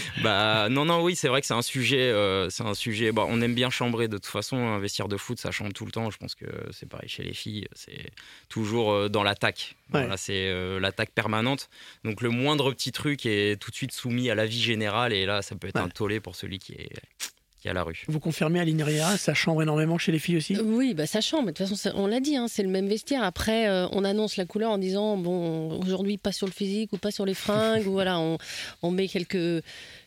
[0.22, 2.00] bah non, non, oui, c'est vrai que c'est un sujet.
[2.10, 3.12] euh, c'est un sujet.
[3.12, 4.56] Bon, on aime bien chambrer de toute façon.
[4.56, 6.10] Un vestiaire de foot, ça chambre tout le temps.
[6.10, 7.66] Je pense que c'est pareil chez les filles.
[7.74, 8.10] C'est
[8.48, 9.76] toujours euh, dans l'attaque.
[9.92, 10.08] Ouais.
[10.16, 11.68] C'est euh, l'attaque permanente.
[12.04, 15.12] Donc le moindre petit truc est tout de suite soumis à la vie générale.
[15.12, 15.82] Et là, ça peut être Ouais.
[15.82, 16.90] un tollé pour celui qui est
[17.62, 18.02] qui est à la rue.
[18.08, 20.58] Vous confirmez à l'INRIA, ça chambre énormément chez les filles aussi?
[20.60, 21.44] Oui, bah ça change.
[21.44, 23.22] mais De toute façon, on l'a dit, hein, c'est le même vestiaire.
[23.22, 26.98] Après, euh, on annonce la couleur en disant bon, aujourd'hui pas sur le physique ou
[26.98, 28.36] pas sur les fringues ou voilà, on,
[28.82, 29.62] on met quelques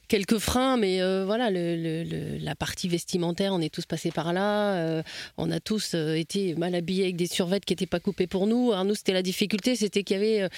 [0.08, 4.12] quelques freins, mais euh, voilà, le, le- le- la partie vestimentaire, on est tous passés
[4.12, 4.74] par là.
[4.76, 5.04] euh,
[5.38, 8.48] on a tous euh, été mal habillés avec des survêtements qui n'étaient pas coupés pour
[8.48, 8.72] nous.
[8.72, 10.50] Alors nous, c'était la difficulté, c'était qu'il y avait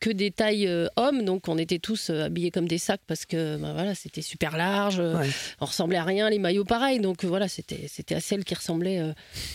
[0.00, 3.72] que des tailles hommes, donc on était tous habillés comme des sacs parce que bah,
[3.74, 4.98] voilà, c'était super large.
[5.00, 5.28] Ouais.
[5.60, 7.00] on ressemblait à rien, les maillots pareil.
[7.00, 9.02] Donc voilà, c'était c'était à celle qui ressemblait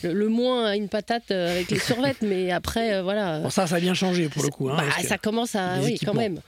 [0.03, 2.27] le, moins à une patate avec les survêtements.
[2.29, 3.39] mais après, voilà.
[3.39, 4.69] Bon, ça, ça a bien changé pour le coup.
[4.69, 5.79] hein, Bah, ça commence à.
[5.81, 6.39] Oui, quand même.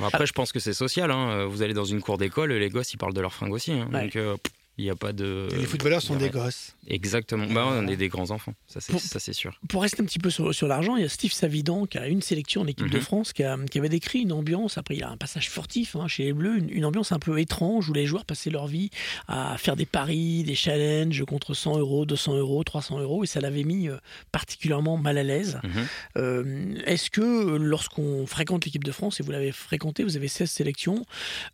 [0.00, 1.10] Après, je pense que c'est social.
[1.10, 1.46] hein.
[1.46, 3.72] Vous allez dans une cour d'école, les gosses, ils parlent de leurs fringues aussi.
[3.72, 3.88] hein.
[3.92, 4.02] Ouais.
[4.04, 5.48] Donc, euh, pff, il n'y a pas de.
[5.52, 6.74] Et les footballeurs sont y des gosses.
[6.88, 7.46] Exactement.
[7.46, 8.54] Bah, on est des grands enfants.
[8.66, 9.58] Ça, c'est Pour- ça, c'est sûr.
[9.68, 12.08] Pour rester un petit peu sur, sur l'argent, il y a Steve Savidan qui a
[12.08, 13.02] une sélection en équipe de Mhm.
[13.02, 14.78] France qui, a- qui avait décrit une ambiance.
[14.78, 17.38] Après, il a un passage furtif hein, chez les Bleus, une, une ambiance un peu
[17.38, 18.90] étrange où les joueurs passaient leur vie
[19.28, 23.40] à faire des paris, des challenges contre 100 euros, 200 euros, 300 euros et ça
[23.40, 23.96] l'avait mis euh,
[24.32, 25.60] particulièrement mal à l'aise.
[25.62, 25.70] Mhm.
[26.16, 30.50] Euh, Est-ce que lorsqu'on fréquente l'équipe de France, et vous l'avez fréquenté, vous avez 16
[30.50, 31.04] sélections,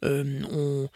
[0.04, 0.88] euh, on,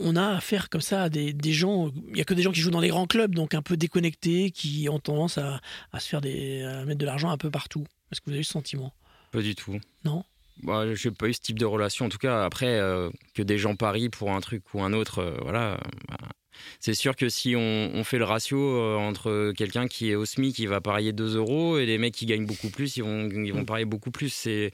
[0.00, 2.52] on a affaire comme ça à des, des gens, il n'y a que des gens
[2.52, 5.60] qui jouent dans les grands clubs, donc un peu déconnectés, qui ont tendance à,
[5.92, 7.84] à se faire des, à mettre de l'argent un peu partout.
[8.10, 8.92] Est-ce que vous avez eu ce sentiment?
[9.32, 9.78] Pas du tout.
[10.04, 10.24] Non?
[10.62, 12.06] Bah, j'ai pas eu ce type de relation.
[12.06, 15.18] En tout cas, après, euh, que des gens parient pour un truc ou un autre,
[15.20, 15.74] euh, voilà.
[15.74, 16.16] euh, bah,
[16.80, 20.24] c'est sûr que si on, on fait le ratio euh, entre quelqu'un qui est au
[20.24, 23.28] SMIC qui va parier 2 euros et les mecs qui gagnent beaucoup plus, ils vont,
[23.30, 23.66] ils vont Mm.
[23.66, 24.30] parier beaucoup plus.
[24.30, 24.72] C'est,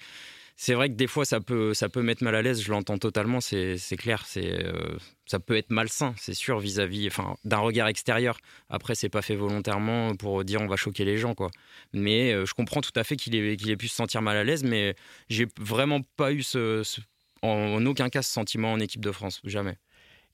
[0.57, 2.63] c'est vrai que des fois, ça peut, ça peut mettre mal à l'aise.
[2.63, 3.41] Je l'entends totalement.
[3.41, 4.25] C'est, clair.
[4.27, 8.39] C'est, euh, ça peut être malsain, c'est sûr, vis-à-vis, enfin, d'un regard extérieur.
[8.69, 11.51] Après, c'est pas fait volontairement pour dire on va choquer les gens, quoi.
[11.93, 14.45] Mais euh, je comprends tout à fait qu'il ait, ait pu se sentir mal à
[14.45, 14.95] l'aise, mais
[15.29, 17.01] j'ai vraiment pas eu ce, ce-
[17.43, 19.77] en, en aucun cas ce sentiment en équipe de France, jamais.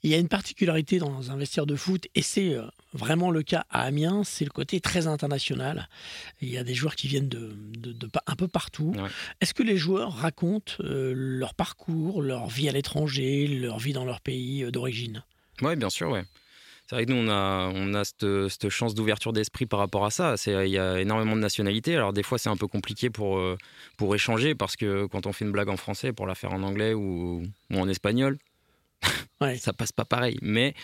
[0.02, 3.42] Il y a une particularité dans un vestiaire de foot, et c'est euh, vraiment le
[3.42, 5.88] cas à Amiens, c'est le côté très international.
[6.40, 8.92] Il y a des joueurs qui viennent de, de- de pa- un peu partout.
[8.96, 9.08] Ouais.
[9.40, 14.04] Est-ce que les joueurs racontent euh, leur parcours, leur vie à l'étranger, leur vie dans
[14.04, 15.22] leur pays euh, d'origine?
[15.62, 16.24] Oui, bien sûr, ouais.
[16.88, 20.04] C'est vrai que nous, on a, on a cette, cette chance d'ouverture d'esprit par rapport
[20.04, 20.36] à ça.
[20.36, 21.94] C'est- Il y a énormément de nationalités.
[21.94, 23.56] Alors, des fois, c'est un peu compliqué pour, euh,
[23.96, 26.64] pour échanger parce que quand on fait une blague en français, pour la faire en
[26.64, 28.38] anglais ou, ou en espagnol,
[29.40, 29.56] Ouais.
[29.58, 30.36] ça passe pas pareil.
[30.42, 30.74] Mais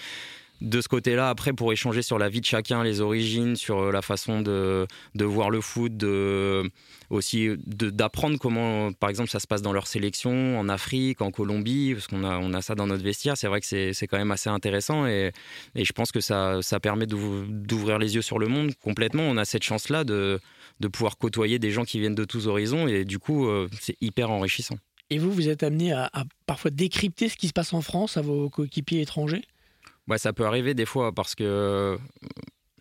[0.61, 3.93] de ce côté-là, après, pour échanger sur la vie de chacun, les origines, sur euh,
[3.93, 6.71] la façon de, de voir le foot, de,
[7.11, 11.93] aussi d'apprendre comment, par exemple, ça se passe dans leur sélection en Afrique, en Colombie,
[11.95, 13.37] parce qu'on a, on a ça dans notre vestiaire.
[13.37, 15.33] C'est vrai que c'est quand même assez intéressant et,
[15.75, 19.25] et je pense que ça, ça permet d'ouv- d'ouvrir les yeux sur le monde complètement.
[19.25, 20.41] On a cette chance-là de,
[20.81, 23.97] de pouvoir côtoyer des gens qui viennent de tous horizons et du coup, euh, c'est
[24.01, 24.77] hyper enrichissant.
[25.11, 28.17] Et vous, vous êtes amené à, à parfois décrypter ce qui se passe en France
[28.17, 29.43] à vos coéquipiers étrangers?
[30.09, 31.97] Ouais, ça peut arriver des fois parce que euh,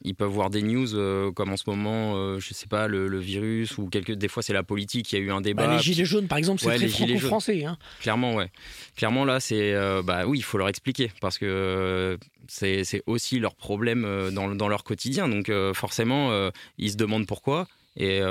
[0.04, 3.08] ils peuvent voir des news euh, comme en ce moment, euh, je sais pas, le,
[3.08, 4.12] le virus ou quelques.
[4.12, 5.12] Des fois, c'est la politique.
[5.12, 5.66] Il y a eu un débat.
[5.66, 7.18] Bah, Les gilets jaunes, par exemple, c'est Ouais, très les gilets jaunes.
[7.22, 7.66] franco-français.
[7.66, 7.78] hein.
[8.00, 8.52] Clairement, ouais.
[8.96, 9.74] Clairement, là, c'est.
[9.74, 14.68] euh, bah oui, il faut leur expliquer parce que c'est aussi leur problème dans, dans
[14.68, 15.28] leur quotidien.
[15.28, 18.22] Donc, forcément, ils se demandent pourquoi et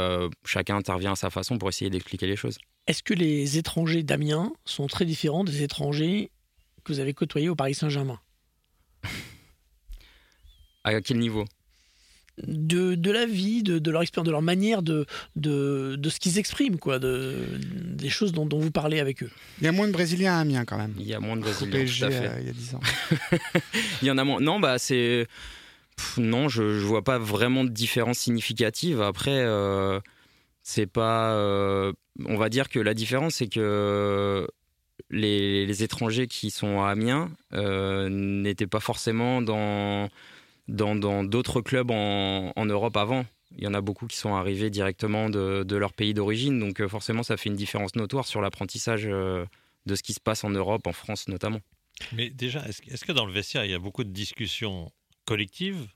[0.44, 2.58] chacun intervient à sa façon pour essayer d'expliquer les choses.
[2.86, 6.30] Est-ce que les étrangers d'Amiens sont très différents des étrangers
[6.84, 8.20] que vous avez côtoyés au Paris Saint-Germain?
[10.84, 11.44] À quel niveau?
[12.46, 16.18] De, de la vie, de, de leur expérience, de leur manière de, de, de ce
[16.18, 19.30] qu'ils expriment, quoi, de, des choses dont, dont vous parlez avec eux.
[19.60, 20.94] Il y a moins de Brésiliens à Amiens quand même.
[20.98, 22.26] Il y a moins de Brésiliens, PSG tout à fait.
[22.28, 22.80] euh, il y a 10 ans.
[24.02, 24.40] Il y en a moins.
[24.40, 25.28] Non, bah c'est.
[25.96, 29.00] Pff, non, je, je vois pas vraiment de différence significative.
[29.00, 30.00] Après, euh,
[30.64, 31.34] c'est pas.
[31.34, 31.92] euh,
[32.24, 34.46] on va va dire que la différence, c'est que
[35.10, 40.08] les, les, étrangers qui sont à Amiens euh, n'étaient pas forcément dans
[40.68, 43.26] dans d'autres clubs en, en, Europe avant.
[43.56, 46.80] Il y en a beaucoup qui sont arrivés directement de, de leur pays d'origine, donc
[46.80, 49.44] euh, forcément ça fait une différence notoire sur l'apprentissage euh,
[49.86, 51.60] de ce qui se passe en Europe, en France notamment.
[52.12, 54.90] Mais déjà, est-ce est que dans le vestiaire, il y a beaucoup de discussions
[55.24, 55.86] collectives?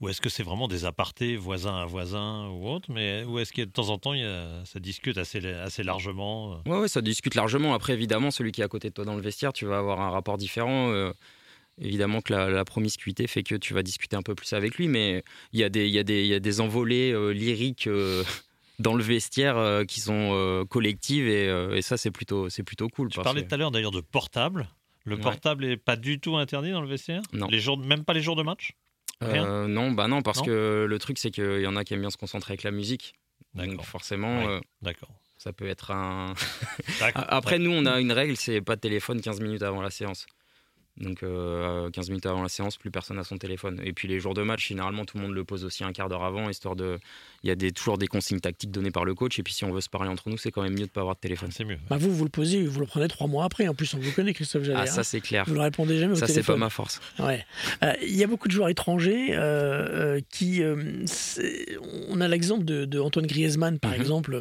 [0.00, 3.52] Ou est-ce que c'est vraiment des apartés voisin à voisin ou autre mais Ou est-ce
[3.52, 6.60] que de temps en temps, il y a, ça discute assez, assez largement?
[6.66, 7.74] Oui, ouais, ça discute largement.
[7.74, 10.00] Après, évidemment, celui qui est à côté de toi dans le vestiaire, tu vas avoir
[10.00, 10.92] un rapport différent.
[10.92, 11.12] Euh,
[11.80, 15.22] évidemment que la, promiscuité fait que tu vas discuter un peu plus avec lui, mais
[15.52, 17.86] il y a des, il y a des, il y a des envolées euh, lyriques
[17.86, 18.24] euh,
[18.78, 23.08] dans le vestiaire qui sont collectives et, et ça, c'est plutôt, c'est plutôt cool.
[23.08, 24.68] Tu parlais tout à l'heure d'ailleurs de portable.
[25.04, 27.22] Le portable n'est pas du tout interdit dans le vestiaire?
[27.32, 27.48] Non.
[27.48, 28.74] Les jours, même pas les jours de match?
[29.22, 32.00] Euh, non, bah non, parce que le truc, c'est qu'il y en a qui aiment
[32.00, 33.14] bien se concentrer avec la musique.
[33.54, 35.08] Donc forcément, euh, D'accord.
[35.38, 36.34] ça peut être un.
[37.14, 40.26] Après, nous, on a une règle c'est pas de téléphone 15 minutes avant la séance.
[41.00, 43.80] Donc 15 euh, minutes avant la séance, plus personne n'a son téléphone.
[43.84, 46.08] Et puis les jours de match, généralement tout le monde le pose aussi un quart
[46.08, 46.98] d'heure avant, histoire de.
[47.44, 49.38] Il y a des, toujours des consignes tactiques données par le coach.
[49.38, 51.00] Et puis si on veut se parler entre nous, c'est quand même mieux de pas
[51.00, 51.50] avoir de téléphone.
[51.52, 51.78] C'est mieux.
[51.88, 53.68] Bah vous, vous le posez, vous le prenez trois mois après.
[53.68, 54.80] En plus, on vous connaît, Christophe Jallet.
[54.80, 55.44] Ah, ça c'est clair.
[55.46, 56.42] Vous ne répondez jamais au ça, téléphone.
[56.42, 57.00] Ça c'est pas ma force.
[57.20, 57.44] Ouais.
[57.84, 60.62] Euh, il y a beaucoup de joueurs étrangers euh, qui.
[62.08, 64.00] on a l'exemple de, de, Antoine Griezmann, par mhm.
[64.00, 64.40] exemple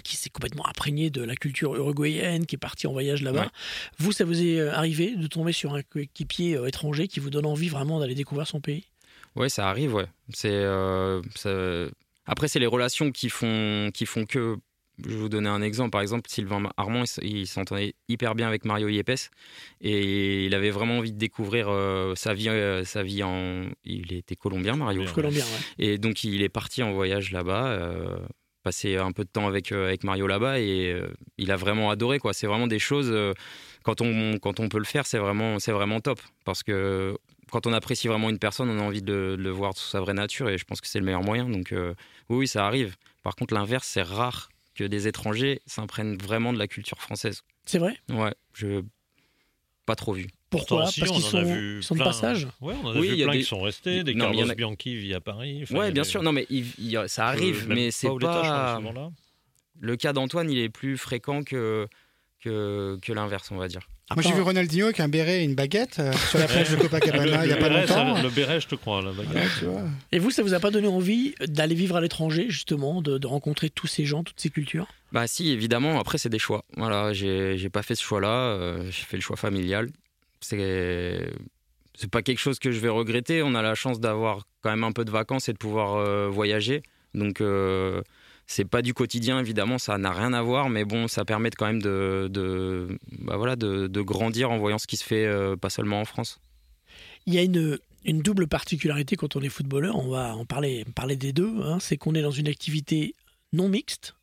[0.00, 3.50] qui s'est complètement imprégné de la culture uruguayenne, qui est parti en voyage là-bas.
[3.98, 7.30] Vous, ça vous est euh, arrivé de tomber sur un équipier euh, étranger qui vous
[7.30, 8.84] donne envie vraiment d'aller découvrir son pays?
[9.36, 10.06] Oui, ça arrive, ouais.
[10.32, 11.20] C'est, euh,
[12.26, 14.56] Après, c'est les relations qui font, qui font que.
[15.02, 15.90] Je vais vous donner un exemple.
[15.90, 19.30] Par exemple, Sylvain Armand, il, s'entendait hyper bien avec Mario Yepes
[19.80, 21.68] et il avait vraiment envie de découvrir
[22.14, 22.50] sa vie,
[22.84, 23.64] sa vie en.
[23.84, 25.04] Il était colombien, Mario.
[25.12, 25.84] Colombien, ouais.
[25.86, 28.20] Et donc, il est parti en voyage là-bas
[28.62, 31.90] passé un peu de temps avec, euh, avec Mario là-bas et euh, il a vraiment
[31.90, 32.18] adoré.
[32.18, 32.32] quoi.
[32.32, 33.32] C'est vraiment des choses, euh,
[33.82, 36.20] quand, on, quand on peut le faire, c'est vraiment, c'est vraiment top.
[36.44, 37.16] Parce que
[37.50, 40.14] quand on apprécie vraiment une personne, on a envie de, le voir sous sa vraie
[40.14, 41.48] nature et je pense que c'est le meilleur moyen.
[41.48, 41.74] Donc
[42.30, 42.96] oui, ça arrive.
[43.22, 47.42] Par contre, l'inverse, c'est rare que des étrangers s'imprègnent vraiment de la culture française.
[47.66, 47.98] C'est vrai?
[48.08, 48.82] Ouais, je
[49.92, 50.26] pas trop vu.
[50.48, 53.60] Pourquoi Parce qu'ils sont, sont de passage ouais, on a oui, vu plein qui sont
[53.60, 55.64] restés, des Carlos Bianchi vit à Paris.
[55.70, 56.22] Oui, bien sûr.
[56.22, 56.46] Non, mais
[57.08, 58.80] ça arrive, mais c'est pas...
[59.80, 61.88] Le cas d'Antoine, il est plus fréquent que,
[62.42, 63.80] que, que l'inverse, on va dire.
[64.14, 66.76] Moi, j'ai vu Ronaldinho avec un béret et une baguette euh, sur la plage de
[66.76, 68.22] Copacabana il n'y a pas longtemps.
[68.22, 69.64] le béret, je te crois, la baguette.
[70.10, 73.26] et vous, ça vous a pas donné envie d'aller vivre à l'étranger, justement, de, de,
[73.26, 74.88] rencontrer tous ces gens, toutes ces cultures?
[75.12, 75.98] Bah si, évidemment.
[75.98, 76.64] Après, c'est des choix.
[76.76, 78.28] Voilà, j'ai pas fait ce choix-là.
[78.28, 79.88] Euh, j'ai fait le choix familial
[80.42, 81.30] c'est
[81.94, 83.42] c'est pas quelque chose que je vais regretter.
[83.42, 86.28] On a la chance d'avoir quand même un peu de vacances et de pouvoir euh,
[86.28, 86.82] voyager.
[87.14, 88.02] Donc euh,
[88.46, 91.66] c'est pas du quotidien évidemment, ça n'a rien à voir, mais bon, ça permet quand
[91.66, 96.00] même de, bah voilà, de, grandir en voyant ce qui se fait euh, pas seulement
[96.00, 96.38] en France.
[97.26, 100.84] Il y a une, une double particularité quand on est footballeur, on va en parler,
[100.94, 101.78] parler des deux, hein.
[101.80, 103.14] c'est qu'on est dans une activité
[103.52, 104.14] non mixte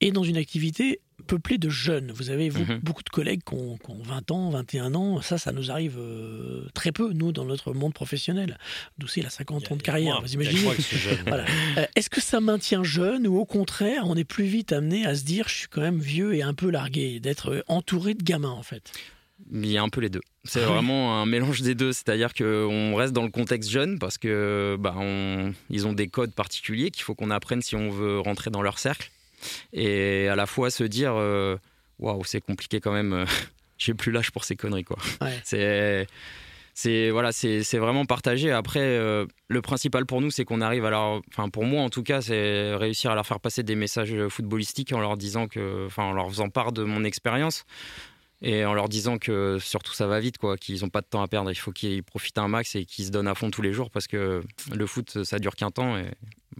[0.00, 2.12] et dans une activité peuplée de jeunes.
[2.12, 2.80] Vous avez mhm.
[2.82, 5.20] beaucoup de collègues qui ont, 20 ans, 21 ans.
[5.20, 8.58] Ça, ça nous arrive euh, très peu, nous, dans notre monde professionnel.
[8.98, 10.60] D'où c'est la 50 ans de carrière, vous imaginez
[11.28, 15.14] euh, Est-ce que ça maintient jeune ou au contraire, on est plus vite amené à
[15.14, 18.50] se dire je suis quand même vieux et un peu largué, d'être entouré de gamins
[18.50, 18.92] en fait?
[19.52, 20.20] Il y a un peu les deux.
[20.44, 24.18] C'est ah vraiment un mélange des deux, c'est-à-dire qu'on reste dans le contexte jeune parce
[24.18, 24.94] que bah,
[25.70, 28.78] ils ont des codes particuliers qu'il faut qu'on apprenne si on veut rentrer dans leur
[28.78, 29.10] cercle
[29.72, 31.56] et à la fois se dire euh,
[31.98, 33.24] waouh, c'est compliqué quand même, euh,
[33.78, 34.98] j'ai plus l'âge pour ces conneries quoi.
[35.44, 36.06] C'est
[36.76, 38.50] c'est voilà, c'est vraiment partagé.
[38.50, 41.88] Après, euh, le principal pour nous, c'est qu'on arrive à leur, enfin pour moi en
[41.88, 45.86] tout cas, c'est réussir à leur faire passer des messages footballistiques en leur disant que,
[45.86, 47.64] enfin en leur faisant part de mon expérience
[48.42, 51.22] et en leur disant que surtout ça va vite, quoi, qu'ils n'ont pas de temps
[51.22, 51.50] à perdre.
[51.50, 53.90] Il faut qu'ils profitent un max et qu'ils se donnent à fond tous les jours
[53.90, 54.42] parce que
[54.72, 56.10] le foot, ça dure qu'un temps et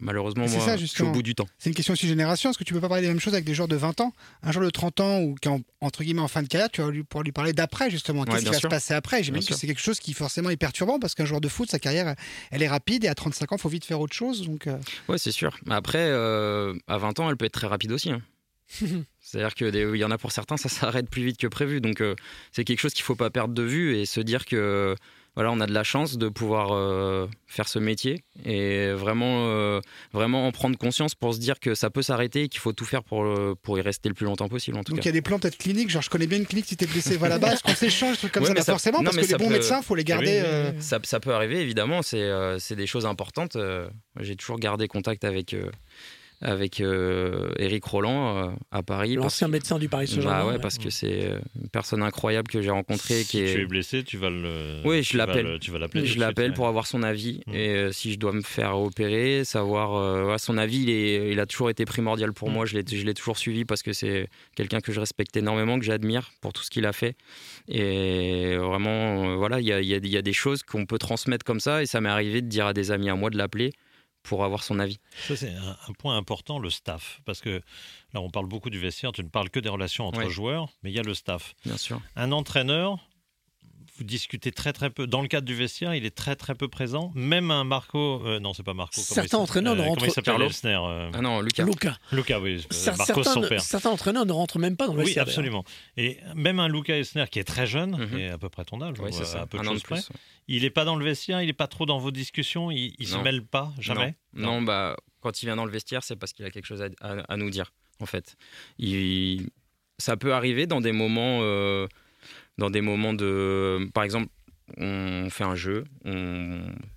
[0.00, 1.46] malheureusement, moi, je suis au bout du temps.
[1.58, 2.50] C'est une question aussi de génération.
[2.50, 4.12] Est-ce que tu peux pas parler des mêmes choses avec des joueurs de 20 ans?
[4.42, 6.80] Un joueur de 30 ans ou qui est entre guillemets en fin de carrière, tu
[6.80, 8.24] vas lui, pouvoir lui parler d'après justement.
[8.24, 9.22] Qu'est-ce qui va se passer après?
[9.22, 11.78] J'imagine que c'est quelque chose qui forcément est perturbant parce qu'un joueur de foot, sa
[11.78, 12.14] carrière,
[12.50, 14.46] elle est rapide et à 35 ans, il faut vite faire autre chose.
[14.46, 14.78] Donc, euh.
[15.08, 15.56] Ouais, c'est sûr.
[15.68, 18.10] Après, euh, à 20 ans, elle peut être très rapide aussi.
[18.10, 18.22] Hein.
[19.34, 21.80] C'est-à-dire qu'il y en a pour certains, ça s'arrête plus vite que prévu.
[21.80, 22.14] Donc euh,
[22.52, 24.94] c'est quelque chose qu'il ne faut pas perdre de vue et se dire que
[25.34, 29.80] voilà, on a de la chance de pouvoir euh, faire ce métier et vraiment, euh,
[30.12, 32.84] vraiment en prendre conscience pour se dire que ça peut s'arrêter et qu'il faut tout
[32.84, 33.26] faire pour,
[33.60, 34.78] pour y rester le plus longtemps possible.
[34.78, 36.46] En tout Donc il y a des plans peut-être cliniques, genre je connais bien une
[36.46, 39.34] clinique, si t'es blessé, va là-bas, qu'on s'échange, trucs comme ça, Forcément, parce que les
[39.34, 40.72] bons médecins, il faut les garder.
[40.78, 43.56] Ça, ça, peut arriver, évidemment, c'est des choses importantes.
[44.20, 45.56] J'ai toujours gardé contact avec
[46.40, 49.14] avec Eric Roland à Paris.
[49.16, 50.44] L'ancien médecin du Paris Saint-Germain.
[50.44, 53.22] Bah ouais, parce que c'est une personne incroyable que j'ai rencontrée.
[53.22, 53.54] Si qui est...
[53.54, 54.80] tu es blessé, tu vas le.
[54.84, 55.58] Oui, je l'appelle.
[55.60, 56.06] Tu vas l'appeler.
[56.06, 57.54] Je l'appelle pour avoir son avis mm.
[57.54, 61.70] et si je dois me faire opérer, savoir son avis, il, est, il a toujours
[61.70, 62.52] été primordial pour mm.
[62.52, 62.66] moi.
[62.66, 66.52] Je l'ai toujours suivi parce que c'est quelqu'un que je respecte énormément, que j'admire pour
[66.52, 67.16] tout ce qu'il a fait.
[67.68, 71.82] Et vraiment, voilà, il y a, y a des choses qu'on peut transmettre comme ça
[71.82, 73.72] et ça m'est arrivé de dire à des amis à moi de l'appeler
[74.24, 74.98] pour avoir son avis.
[75.28, 77.20] Ça, c'est un, point important, le staff.
[77.24, 77.62] Parce que
[78.14, 80.90] là, on parle beaucoup du vestiaire, tu ne parles que des relations entre joueurs, mais
[80.90, 81.54] il y a le staff.
[81.64, 82.00] Bien sûr.
[82.16, 82.98] Un entraîneur,
[83.96, 85.06] vous discutez très très peu.
[85.06, 87.12] Dans le cadre du vestiaire, il est très très peu présent.
[87.14, 89.00] Même un Marco, euh, non c'est pas Marco.
[89.00, 90.00] Certains entraîneurs ne rentrent.
[90.00, 91.64] Comment il s'appelle euh, Ah non, Lucas.
[91.64, 91.96] Lucas.
[92.10, 92.56] Lucas, oui.
[92.56, 93.62] Marco certains, son père.
[93.62, 95.24] Certains entraîneurs ne rentrent même pas dans le vestiaire.
[95.24, 95.64] Oui, absolument.
[95.96, 98.18] Et même un Lucas Esner qui est très jeune, mhm.
[98.18, 99.42] et à peu près ton âge, oui, ça.
[99.42, 100.00] un peu de choses près.
[100.48, 103.06] Il n'est pas dans le vestiaire, il n'est pas trop dans vos discussions, il, ne
[103.06, 104.14] se mêle pas jamais?
[104.34, 104.60] Non.
[104.60, 107.48] bah quand il vient dans le vestiaire, c'est parce qu'il a quelque chose à, nous
[107.48, 108.36] dire en fait.
[108.78, 109.48] Il,
[109.98, 111.38] ça peut arriver dans des moments.
[111.42, 111.86] Euh,
[112.58, 113.88] dans des moments de.
[113.92, 114.28] Par exemple,
[114.78, 115.84] on fait un jeu,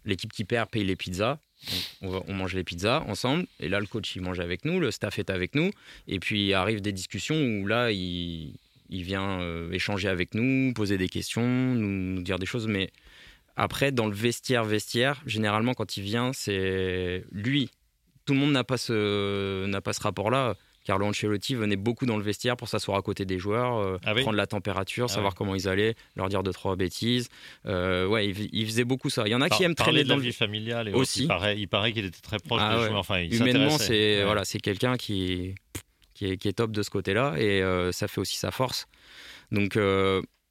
[0.05, 1.39] l'équipe qui perd paye les pizzas,
[2.01, 5.19] on, mange les pizzas ensemble, et là le coach il mange avec nous, le staff
[5.19, 5.71] est avec nous,
[6.07, 8.53] et puis arrive des discussions où là il,
[8.89, 12.89] vient euh, échanger avec nous, poser des questions, nous, dire des choses, mais
[13.57, 17.69] après dans le vestiaire vestiaire, généralement quand il vient c'est lui,
[18.25, 20.55] tout le monde n'a pas ce n'a pas ce rapport là
[20.87, 24.15] Carlo Ancelotti venait beaucoup dans le vestiaire pour s'asseoir à côté des joueurs, euh, ah
[24.15, 27.27] prendre la température, ah savoir comment ils allaient, leur dire deux trois bêtises.
[27.65, 29.23] Euh, ouais, il, faisait beaucoup ça.
[29.25, 31.27] Il y en a qui aiment traîner dans la vie familiale et aussi.
[31.57, 32.99] Il paraît, qu'il était très proche ah des joueurs.
[32.99, 35.55] Enfin, Humainement, c'est voilà, c'est quelqu'un qui,
[36.13, 38.87] qui est, top de ce côté-là et euh, ça fait aussi sa force.
[39.51, 39.77] Donc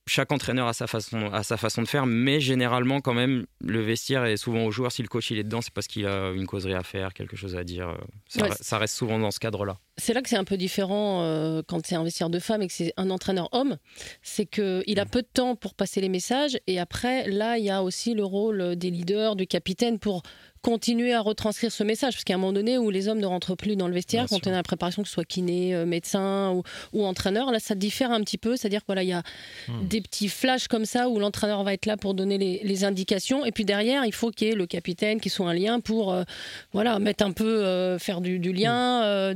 [0.06, 3.80] chaque entraîneur a sa façon, a sa façon de faire, mais généralement quand même le
[3.80, 4.92] vestiaire est souvent au joueur.
[4.92, 7.36] Si le coach il est dedans, c'est parce qu'il a une causerie à faire, quelque
[7.36, 7.96] chose à dire.
[8.28, 9.78] Ça, reste souvent dans ce cadre-là.
[9.98, 12.66] C'est là que c'est un peu différent euh, quand c'est un vestiaire de femme et
[12.66, 13.78] que c'est un entraîneur homme,
[14.22, 15.10] c'est qu'il a mm.
[15.10, 18.24] peu de temps pour passer les messages et après là il y a aussi le
[18.24, 20.22] rôle des leaders, du capitaine pour
[20.66, 23.54] continuer à retranscrire ce message Parce qu'à un moment donné où les hommes ne rentrent
[23.54, 25.86] plus dans le vestiaire, quand on est dans la préparation, que ce soit kiné, euh,
[25.86, 26.60] médecin
[26.92, 28.56] ou, entraîneur, là, ça diffère un petit peu.
[28.56, 29.22] C'est-à-dire qu'il voilà, y a
[29.68, 29.86] hmm.
[29.86, 33.46] des petits flashs comme ça où l'entraîneur va être là pour donner les, indications.
[33.46, 36.12] Et puis derrière, il faut qu'il y ait le capitaine qui soit un lien pour
[36.12, 36.24] euh,
[36.72, 39.32] voilà, mettre un peu, euh, faire du, lien,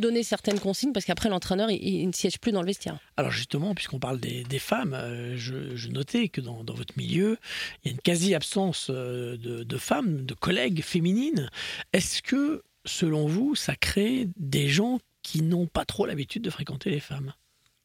[0.00, 2.98] redonner certaines consignes, parce qu'après, l'entraîneur, il, ne siège plus dans le vestiaire.
[3.16, 4.96] Alors justement, puisqu'on parle des, femmes,
[5.36, 7.36] je, notais que dans, votre milieu,
[7.84, 11.50] il y a une quasi-absence de, de femmes, de collègues féminine.
[11.92, 16.90] Est-ce que, selon vous, ça crée des gens qui n'ont pas trop l'habitude de fréquenter
[16.90, 17.32] les femmes?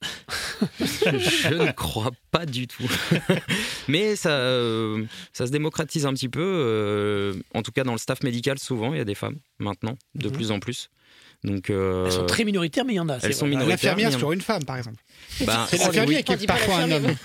[0.79, 2.89] Je ne crois pas du tout.
[3.87, 6.41] Mais ça, euh, ça se démocratise un petit peu.
[6.41, 9.97] Euh, en tout cas, dans le staff médical, souvent, il y a des femmes maintenant,
[10.15, 10.33] de mhm.
[10.33, 10.89] plus en plus.
[11.45, 13.17] Donc, euh, elles sont très minoritaires, mais il y en a.
[13.21, 13.95] Elles sont minoritaires.
[13.95, 14.97] L'infirmière sur une femme, par exemple.
[15.41, 17.15] Ben, c'est l'infirmière qui est parfois un homme.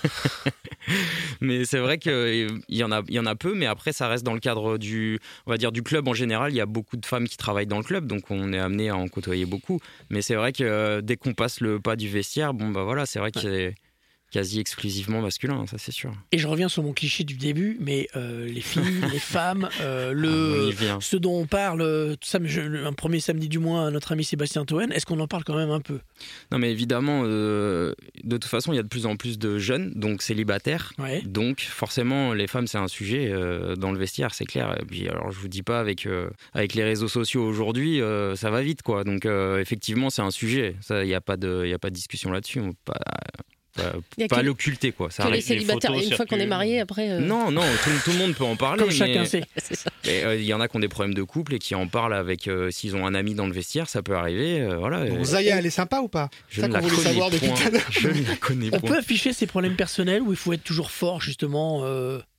[1.41, 4.07] mais c'est vrai qu'il y en a, il y en a peu, mais après ça
[4.07, 6.51] reste dans le cadre du, on va dire du club en général.
[6.51, 8.89] Il y a beaucoup de femmes qui travaillent dans le club, donc on est amené
[8.89, 9.79] à en côtoyer beaucoup.
[10.09, 13.05] Mais c'est vrai que euh, dès qu'on passe le pas du vestiaire, bon bah voilà,
[13.05, 13.75] c'est vrai que c'est
[14.31, 16.13] quasi exclusivement masculin, ça c'est sûr.
[16.31, 20.13] Et je reviens sur mon cliché du début, mais euh, les filles, les femmes, euh,
[20.13, 21.81] le, ah, ce dont on parle,
[22.19, 25.43] tout ça, un premier samedi du mois, notre ami Sébastien Toen, est-ce qu'on en parle
[25.43, 25.99] quand même un peu?
[26.51, 29.57] Non, mais évidemment, euh, de toute façon, il y a de plus en plus de
[29.57, 30.93] jeunes, donc célibataires.
[31.25, 33.33] Donc forcément, les femmes, c'est un sujet
[33.77, 34.75] dans le vestiaire, c'est clair.
[34.81, 36.07] Et puis, alors, je vous dis pas avec
[36.53, 37.99] avec les réseaux sociaux aujourd'hui,
[38.35, 39.03] ça va vite, quoi.
[39.03, 40.75] Donc effectivement, c'est un sujet.
[40.89, 42.61] Il n'y a pas de, a pas de discussion là-dessus.
[43.75, 43.93] Pas,
[44.27, 45.09] pas, l'occulter quoi.
[45.09, 47.09] Ça les célibataires, une fois qu'on est marié, après.
[47.09, 47.63] Euh, non, non,
[48.03, 48.79] tout, le monde peut en parler.
[48.83, 49.43] Comme chacun sait.
[50.07, 52.15] Euh, il y en a qui ont des problèmes de couple et qui en parlent
[52.15, 54.67] avec euh, s'ils ont un ami dans le vestiaire, ça peut arriver.
[54.75, 55.05] voilà.
[55.23, 56.29] Zaya, elle est sympa ou pas?
[56.49, 57.51] Je ne la connais savoir depuis
[57.91, 60.89] Je ne la connais On peut afficher ses problèmes personnels où il faut être toujours
[60.89, 61.85] fort justement.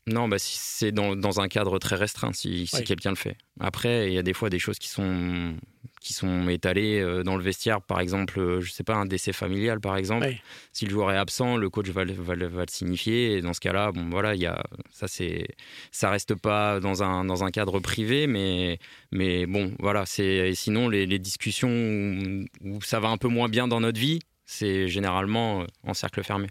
[0.08, 3.36] Non, bah, si c'est dans, dans, un cadre très restreint, si, si quelqu'un le fait.
[3.60, 5.54] Après, il y a des fois des choses qui sont,
[6.02, 7.80] qui sont étalées euh, dans le vestiaire.
[7.80, 10.28] Par exemple, euh, je sais pas, un décès familial, par exemple.
[10.72, 13.34] Si le joueur est absent, le coach va, va, va le signifier.
[13.34, 15.46] Et dans ce cas-là, bon, voilà, y a, ça, c'est,
[15.90, 18.78] ça reste pas dans un, dans un cadre privé, mais,
[19.10, 20.04] mais bon, voilà.
[20.06, 24.00] C'est, sinon, les, les discussions où, où ça va un peu moins bien dans notre
[24.00, 26.48] vie, c'est généralement euh, en cercle fermé.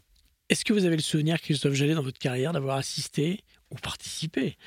[0.49, 3.39] Est-ce que vous avez le souvenir, Christophe Jallet, dans votre carrière, d'avoir assisté
[3.71, 4.57] ou participé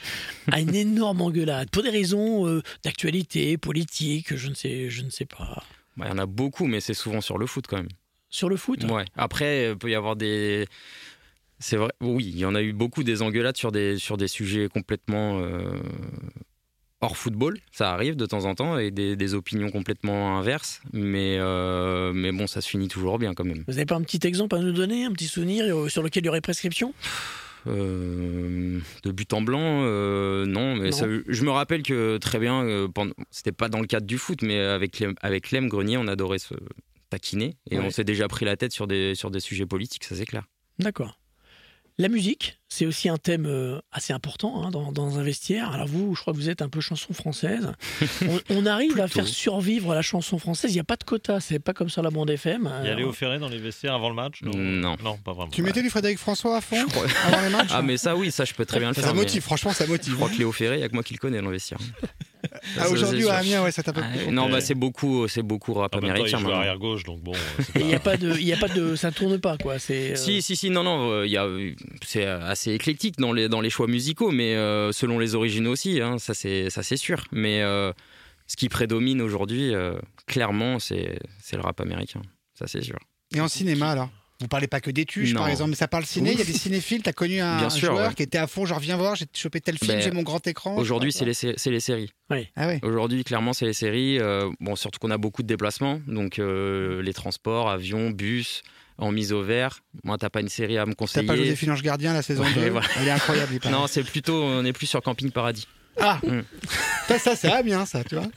[0.51, 5.11] à une énorme engueulade pour des raisons euh, d'actualité, politique, je ne sais, je ne
[5.11, 5.63] sais pas
[5.97, 7.89] bah, Il y en a beaucoup, mais c'est souvent sur le foot quand même.
[8.31, 8.85] Sur le foot?
[8.85, 9.05] Ouais.
[9.17, 10.67] Après, il peut y avoir des.
[11.61, 14.29] C'est vrai, oui, il y en a eu beaucoup des engueulades sur des, sur des
[14.29, 15.39] sujets complètement.
[15.39, 15.79] Euh,
[17.01, 21.39] hors football, ça arrive de temps en temps, et des, opinions complètement inverses, mais,
[22.15, 23.63] mais bon, ça se finit toujours bien quand même.
[23.67, 26.27] Vous n'avez pas un petit exemple à nous donner, un petit souvenir sur lequel il
[26.27, 26.95] y aurait prescription?
[27.67, 29.83] De but en blanc,
[30.47, 30.77] non.
[30.77, 32.89] Mais je me rappelle que très bien,
[33.31, 36.55] c'était pas dans le cadre du foot, mais avec avec Lem Grenier, on adorait se
[37.11, 40.17] taquiner et on s'est déjà pris la tête sur des sur des sujets politiques, ça
[40.17, 40.45] c'est clair.
[40.79, 41.19] D'accord.
[41.97, 45.71] La musique, c'est aussi un thème euh, assez important hein, dans, un vestiaire.
[45.71, 47.71] Alors vous, je crois que vous êtes un peu chanson française.
[48.51, 50.73] On, arrive à faire survivre la chanson française.
[50.73, 52.69] Il n'y a pas de quota, c'est pas comme sur la bande FM.
[52.83, 54.97] Il y a Léo Ferré dans les vestiaires avant le match non.
[54.97, 55.19] non.
[55.19, 55.53] pas vraiment.
[55.53, 56.85] Tu mettais du Frédéric François à fond
[57.27, 59.05] avant les matchs Ah mais ça oui, ça je peux très bien le faire.
[59.05, 60.11] Ça motive, franchement ça motive.
[60.11, 61.53] Je crois que Léo Ferré, il n'y a que moi qui le connais dans le
[61.53, 61.79] vestiaire.
[62.79, 65.75] Ah, aujourd'hui, à Amiens, ouais, ça t'a pas ah, Non, bah, c'est beaucoup, c'est beaucoup
[65.75, 66.39] rap américain.
[66.41, 67.33] Il arrière gauche, donc bon.
[67.77, 69.79] Il n'y a pas de, il a pas de, ça tourne pas, quoi.
[69.79, 70.13] C'est.
[70.13, 71.47] Euh, si, si, si, non, non, euh, il y a,
[72.05, 76.01] c'est assez éclectique dans les, dans les choix musicaux, mais euh, selon les origines aussi,
[76.01, 77.25] hein, ça c'est, ça c'est sûr.
[77.33, 77.61] Mais
[78.47, 79.73] ce qui prédomine aujourd'hui,
[80.27, 82.23] clairement, c'est, c'est le rap américain,
[82.55, 82.99] ça c'est sûr.
[83.35, 84.11] Et en cinéma, alors?
[84.41, 86.33] Vous parlez pas que des tuches, par exemple, mais ça parle ciné.
[86.33, 87.03] Il y a des cinéphiles.
[87.03, 89.79] Tu as connu un, joueur qui était à fond, genre viens voir, j'ai chopé tel
[89.79, 90.77] film, ben, j'ai mon grand écran.
[90.77, 92.11] Aujourd'hui, c'est les, les, séries.
[92.31, 92.49] Oui.
[92.57, 94.19] Ah aujourd'hui, clairement, c'est les séries.
[94.19, 98.63] Euh, bon, surtout qu'on a beaucoup de déplacements, donc euh, les transports, avions, bus.
[98.97, 101.27] En mise au vert, moi t'as pas une série à me conseiller.
[101.27, 102.61] T'as pas Joséphine Ange Gardien la saison 2
[103.01, 103.59] Elle est incroyable.
[103.73, 105.67] non, c'est plutôt, on est plus sur Camping Paradis.
[106.01, 106.41] Ah mm.
[107.09, 108.29] Ça, ça c'est bien, ça, tu vois.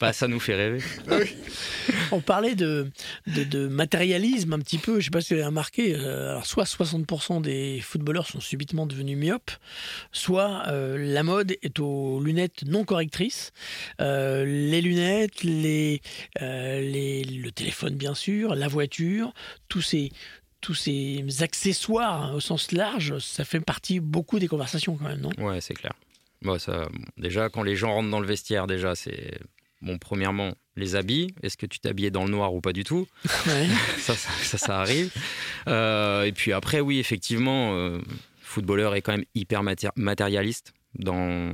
[0.00, 0.82] Bah, ça nous fait rêver.
[1.08, 1.18] Ah
[2.10, 2.90] On parlait de,
[3.26, 4.98] de, matérialisme un petit peu.
[4.98, 5.94] Je sais pas si vous avez remarqué.
[5.94, 9.50] Euh, alors, soit 60% des footballeurs sont subitement devenus myopes,
[10.10, 13.52] soit euh, la mode est aux lunettes non correctrices.
[14.00, 16.00] Euh, les lunettes, les,
[16.40, 19.32] les, le téléphone, bien sûr, la voiture,
[19.68, 20.12] tous ces,
[20.60, 25.20] tous ces accessoires hein, au sens large, ça fait partie beaucoup des conversations quand même,
[25.20, 25.30] non?
[25.38, 25.92] Ouais, c'est clair.
[26.42, 29.38] Bon, ça, déjà, quand les gens rentrent dans le vestiaire, déjà, c'est.
[29.82, 31.34] Bon, premièrement, les habits.
[31.42, 33.06] Est-ce que tu t'habillais dans le noir ou pas du tout?
[33.98, 35.12] Ça, ça, ça, arrive.
[35.68, 38.00] Euh, et puis après, oui, effectivement, euh,
[38.42, 39.62] footballeur est quand même hyper
[39.94, 41.52] matérialiste dans,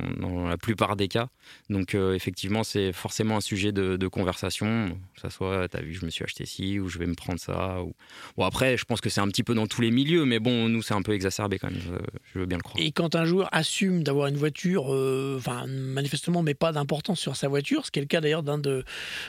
[0.49, 1.27] la plupart des cas.
[1.69, 4.97] Donc euh, effectivement, c'est forcément un sujet de, conversation.
[5.21, 7.81] Ça soit, t'as vu, je me suis acheté ci ou je vais me prendre ça.
[7.81, 7.93] Ou...
[8.37, 10.69] Bon après, je pense que c'est un petit peu dans tous les milieux, mais bon,
[10.69, 11.79] nous c'est un peu exacerbé quand même.
[12.33, 12.81] Je, veux bien le croire.
[12.81, 17.35] Et quand un joueur assume d'avoir une voiture, euh, enfin manifestement, mais pas d'importance sur
[17.35, 18.85] sa voiture, ce qui est le cas d'ailleurs d'un de,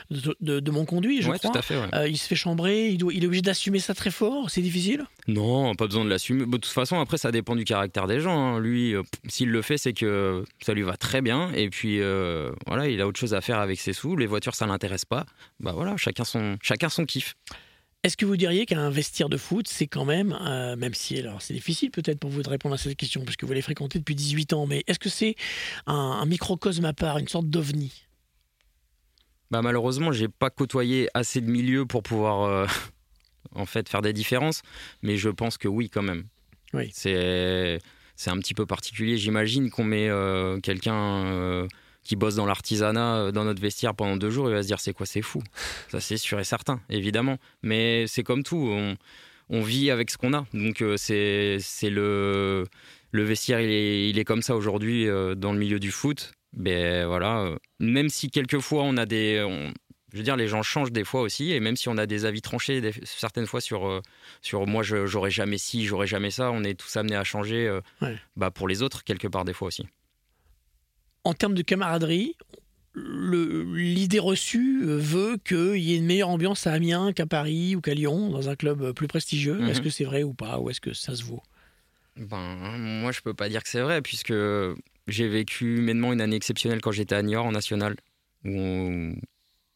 [0.09, 1.51] de, mon conduit, je ouais, crois.
[1.51, 3.93] Tout à fait, euh, il se fait chambrer, il, doit, il est obligé d'assumer ça
[3.93, 4.49] très fort.
[4.49, 5.05] C'est difficile?
[5.27, 6.45] Non, pas besoin de l'assumer.
[6.45, 8.55] De toute façon, après, ça dépend du caractère des gens.
[8.55, 8.59] Hein.
[8.59, 8.95] Lui,
[9.27, 11.51] s'il le fait, c'est que ça lui va très bien.
[11.53, 14.15] Et puis, euh, voilà, il a autre chose à faire avec ses sous.
[14.15, 15.25] Les voitures, ça l'intéresse pas.
[15.59, 17.35] Bah voilà, chacun son, chacun son kiff.
[18.03, 21.41] Est-ce que vous diriez qu'un vestiaire de foot, c'est quand même, euh, même si alors
[21.41, 24.15] c'est difficile peut-être pour vous de répondre à cette question, puisque vous les fréquentez depuis
[24.15, 25.35] 18 ans, mais est-ce que c'est
[25.85, 28.05] un, microcosme à part, une sorte d'ovni?
[29.51, 32.65] Bah malheureusement, j'ai pas côtoyé assez de milieux pour pouvoir euh,
[33.53, 34.61] en fait faire des différences,
[35.01, 36.23] mais je pense que oui quand même.
[36.73, 36.89] Oui.
[36.93, 37.79] C'est
[38.15, 39.17] c'est un petit peu particulier.
[39.17, 41.67] J'imagine qu'on met euh, quelqu'un
[42.03, 44.79] qui bosse dans l'artisanat euh, dans notre vestiaire pendant deux jours, il va se dire
[44.79, 45.41] c'est quoi, c'est fou.
[45.89, 47.37] Ça c'est sûr et certain, évidemment.
[47.61, 48.95] Mais c'est comme tout,
[49.49, 50.45] on, vit avec ce qu'on a.
[50.53, 52.65] Donc c'est le,
[53.11, 55.07] le vestiaire, il est, il est comme ça aujourd'hui
[55.37, 56.31] dans le milieu du foot.
[56.53, 59.45] Ben voilà, même si quelquefois on a des,
[60.11, 62.25] je veux dire, les gens changent des fois aussi, et même si on a des
[62.25, 64.01] avis tranchés certaines fois sur, euh,
[64.41, 67.81] sur moi, j'aurais jamais ci, j'aurais jamais ça, on est tous amenés à changer euh,
[68.35, 69.85] bah, pour les autres, quelque part, des fois aussi.
[71.23, 72.35] En termes de camaraderie,
[72.95, 77.81] l'idée reçue euh, veut qu'il y ait une meilleure ambiance à Amiens qu'à Paris ou
[77.81, 79.55] qu'à Lyon, dans un club plus prestigieux.
[79.55, 79.69] Mhm.
[79.69, 81.41] Est-ce que c'est vrai ou pas, ou est-ce que ça se vaut?
[82.15, 84.33] Ben, Moi, je peux pas dire que c'est vrai, puisque
[85.07, 87.95] j'ai vécu humainement une année exceptionnelle quand j'étais à Niort en national,
[88.45, 89.13] où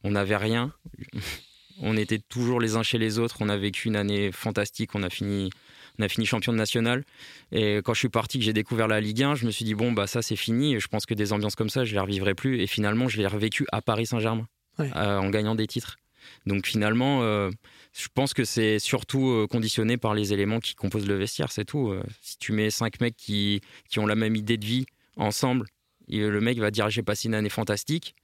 [0.03, 0.73] on n'avait rien.
[1.79, 3.37] on était toujours les uns chez les autres.
[3.39, 4.95] On a vécu une année fantastique.
[4.95, 5.49] On a fini,
[5.99, 7.03] on a fini champion de national.
[7.51, 9.75] Et quand je suis parti, que j'ai découvert la Ligue 1, je me suis dit
[9.75, 10.79] bon bah ça c'est fini.
[10.79, 12.61] Je pense que des ambiances comme ça, je les revivrai plus.
[12.61, 14.47] Et finalement, je l'ai revécu à Paris Saint-Germain
[14.79, 15.97] euh, en gagnant des titres.
[16.45, 17.51] Donc finalement, euh,
[17.93, 21.65] je pense que c'est surtout euh, conditionné par les éléments qui composent le vestiaire, c'est
[21.65, 21.93] tout.
[22.21, 24.85] si tu mets cinq mecs qui, qui ont la même idée de vie
[25.17, 25.67] ensemble,
[26.07, 28.15] le mec va dire j'ai passé une année fantastique.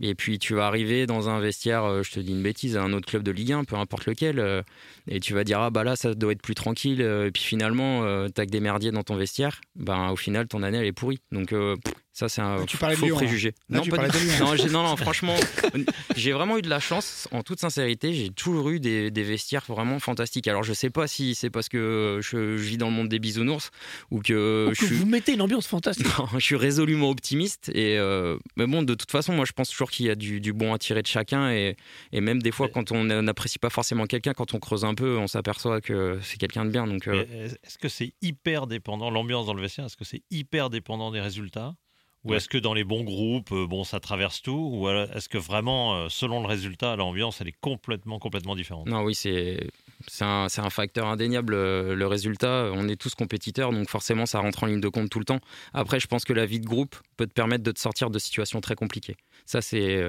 [0.00, 2.82] Et puis tu vas arriver dans un vestiaire, euh, je te dis une bêtise, à
[2.82, 4.62] un autre club de Ligue 1, peu importe lequel, euh,
[5.08, 7.02] et tu vas dire ah bah là ça doit être plus tranquille.
[7.02, 9.60] Euh, et puis finalement t'as que des merdiers dans ton vestiaire.
[9.74, 11.20] Ben au final ton année elle est pourrie.
[11.32, 11.54] Donc
[12.20, 13.54] Ça, c'est un tu faux préjugé.
[13.70, 15.36] non, pas non, non, non, franchement,
[16.16, 17.26] j'ai vraiment eu de la chance.
[17.32, 20.46] En toute sincérité, j'ai toujours eu des, vestiaires vraiment fantastiques.
[20.46, 23.70] Alors, je sais pas si c'est parce que je, vis dans le monde des bisounours
[24.10, 26.06] ou que, je vous mettez une ambiance fantastique.
[26.34, 27.70] je suis résolument optimiste.
[27.74, 30.52] Et euh, mais bon, de toute façon, moi, je pense toujours qu'il y a du,
[30.52, 31.50] bon à tirer de chacun.
[31.50, 31.74] Et,
[32.12, 35.16] et même des fois, quand on n'apprécie pas forcément quelqu'un, quand on creuse un peu,
[35.16, 36.86] on s'aperçoit que c'est quelqu'un de bien.
[36.86, 37.24] Donc, euh,
[37.64, 41.20] est-ce que c'est hyper dépendant l'ambiance dans le vestiaire Est-ce que c'est hyper dépendant des
[41.22, 41.74] résultats?
[42.24, 45.38] Ou est-ce que dans les bons groupes, euh, bon, ça traverse tout Ou est-ce que
[45.38, 48.86] vraiment, euh, selon le résultat, l'ambiance, elle est complètement, complètement différente?
[48.88, 49.70] Non, oui, c'est
[50.20, 52.70] un, un, facteur indéniable, euh, le résultat.
[52.74, 55.40] On est tous compétiteurs, donc forcément, ça rentre en ligne de compte tout le temps.
[55.72, 58.18] Après, je pense que la vie de groupe peut te permettre de te sortir de
[58.18, 59.16] situations très compliquées.
[59.46, 60.02] Ça, c'est...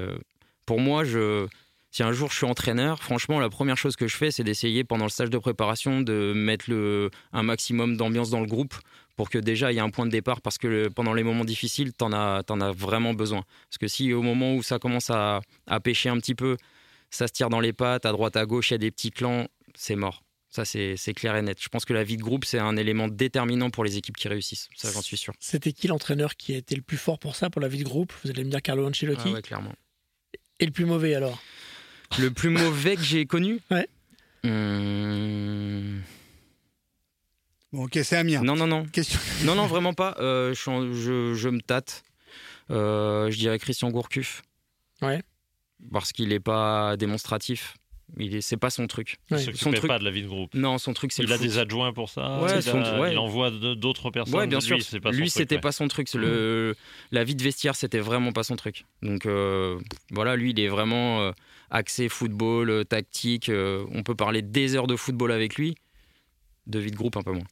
[0.66, 1.46] Pour moi, je...
[1.92, 4.82] Si un jour je suis entraîneur, franchement, la première chose que je fais, c'est d'essayer
[4.82, 8.74] pendant le stage de préparation de mettre le, un maximum d'ambiance dans le groupe
[9.16, 11.44] pour que déjà il y ait un point de départ parce que pendant les moments
[11.44, 13.44] difficiles, tu en, as, en as vraiment besoin.
[13.68, 16.56] Parce que si au moment où ça commence à, à pêcher un petit peu,
[17.10, 19.10] ça se tire dans les pattes, à droite, à gauche, il y a des petits
[19.10, 20.22] clans, c'est mort.
[20.48, 21.56] Ça, c'est clair et net.
[21.62, 24.28] Je pense que la vie de groupe, c'est un élément déterminant pour les équipes qui
[24.28, 24.68] réussissent.
[24.76, 25.32] Ça, j'en suis sûr.
[25.40, 27.84] C'était qui l'entraîneur qui a été le plus fort pour ça, pour la vie de
[27.84, 28.12] groupe?
[28.22, 29.72] Vous allez me dire Carlo Ancelotti ah ouais, clairement.
[30.60, 31.42] Et le plus mauvais alors?
[32.18, 33.60] Le plus mauvais que j'ai connu?
[33.70, 33.88] Ouais.
[34.44, 34.91] Hum...
[37.72, 38.42] Bon, ok, c'est Amiens.
[38.42, 38.84] Non, non, non.
[38.84, 39.18] Question.
[39.44, 40.14] Non, non, vraiment pas.
[40.18, 42.02] Euh, je, je, me tâte.
[42.70, 44.42] Euh, je dirais Christian Gourcuff.
[45.00, 45.22] Ouais.
[45.90, 47.74] Parce qu'il n'est pas démonstratif.
[48.18, 49.16] Il c'est pas son truc.
[49.30, 50.52] Il ne son truc pas de la vie de groupe.
[50.52, 51.22] Non, son truc c'est.
[51.22, 52.40] Il a des adjoints pour ça.
[52.40, 52.60] Ouais,
[53.10, 54.34] il, envoie d'autres personnes.
[54.34, 54.76] Ouais, bien sûr.
[54.76, 56.12] Lui, lui c'était pas son truc.
[56.12, 56.76] Le,
[57.10, 58.84] la vie de vestiaire, c'était vraiment pas son truc.
[59.00, 61.32] Donc euh, voilà, lui, il est vraiment
[61.70, 63.50] axé football, tactique.
[63.50, 65.74] on peut parler des heures de football avec lui.
[66.66, 67.46] De vie de groupe, un peu moins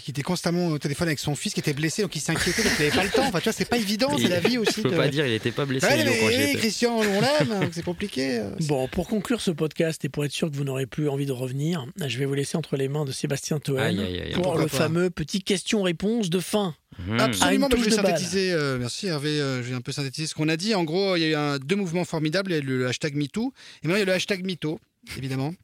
[0.00, 2.72] qui était constamment au téléphone avec son fils qui était blessé, donc il s'inquiétait, donc
[2.78, 3.26] il n'avait pas le temps.
[3.26, 4.74] Enfin, tu vois, c'est pas évident, c'est la vie aussi.
[4.76, 5.86] Je peux pas dire, il n'était pas blessé.
[5.86, 8.42] Ouais, Christian, on l'aime, c'est compliqué.
[8.60, 11.32] Bon, pour conclure ce podcast et pour être sûr que vous n'aurez plus envie de
[11.32, 15.42] revenir, je vais vous laisser entre les mains de Sébastien Toen pour le fameux petit
[15.42, 16.74] question-réponse de fin.
[16.98, 17.20] Mmh.
[17.20, 18.52] Absolument, je vais synthétiser.
[18.52, 20.74] Euh, merci Hervé, euh, je vais un peu synthétiser ce qu'on a dit.
[20.74, 22.52] En gros, il y a eu un, deux mouvements formidables.
[22.52, 24.78] Il y a le hashtag MeToo et maintenant il y a le hashtag MeToo
[25.16, 25.54] évidemment.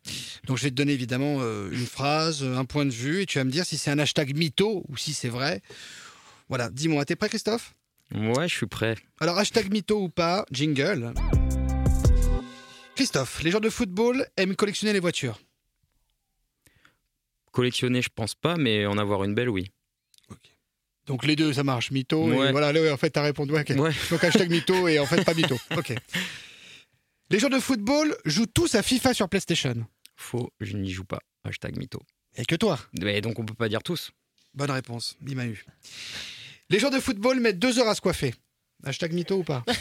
[0.46, 3.38] Donc je vais te donner évidemment euh, une phrase, un point de vue, et tu
[3.38, 5.62] vas me dire si c'est un hashtag mytho ou si c'est vrai.
[6.48, 7.74] Voilà, dis-moi, t'es prêt Christophe?
[8.14, 8.96] Ouais, je suis prêt.
[9.20, 11.12] Alors hashtag mytho ou pas, jingle.
[12.96, 15.38] Christophe, les joueurs de football aiment collectionner les voitures.
[17.52, 19.70] Collectionner, je pense pas, mais en avoir une belle, oui.
[21.06, 21.90] Donc les deux, ça marche.
[21.90, 23.52] Mytho, voilà, en fait, t'as répondu.
[23.52, 25.58] Ouais, Donc hashtag mytho et en fait, pas mytho.
[25.76, 25.94] Ok.
[27.30, 29.86] Les joueurs de football jouent tous à FIFA sur PlayStation.
[30.16, 31.20] Faux, je n'y joue pas.
[31.44, 32.00] Hashtag mytho.
[32.36, 34.10] Et que toi Mais donc on peut pas dire tous.
[34.54, 35.64] Bonne réponse, il m'a eu.
[36.70, 38.34] Les joueurs de football mettent deux heures à se coiffer.
[38.84, 39.64] Hashtag mytho ou pas?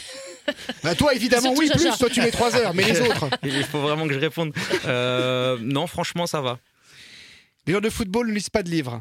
[0.83, 1.95] Bah Toi, évidemment, oui, plus.
[1.99, 4.51] Toi, tu mets trois heures, mais les autres Il faut vraiment que je réponde.
[4.85, 6.57] Euh, non, franchement, ça va.
[7.67, 8.99] Les joueurs de football ne lisent pas de livres.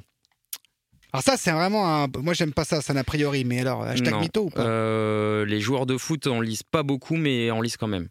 [1.10, 2.06] Alors ça, c'est vraiment un...
[2.18, 3.44] Moi, j'aime pas ça, c'est un a priori.
[3.46, 4.60] Mais alors, hashtag mytho ou pas?
[4.60, 8.08] Euh, Les joueurs de foot, on lise pas beaucoup, mais on lise quand même.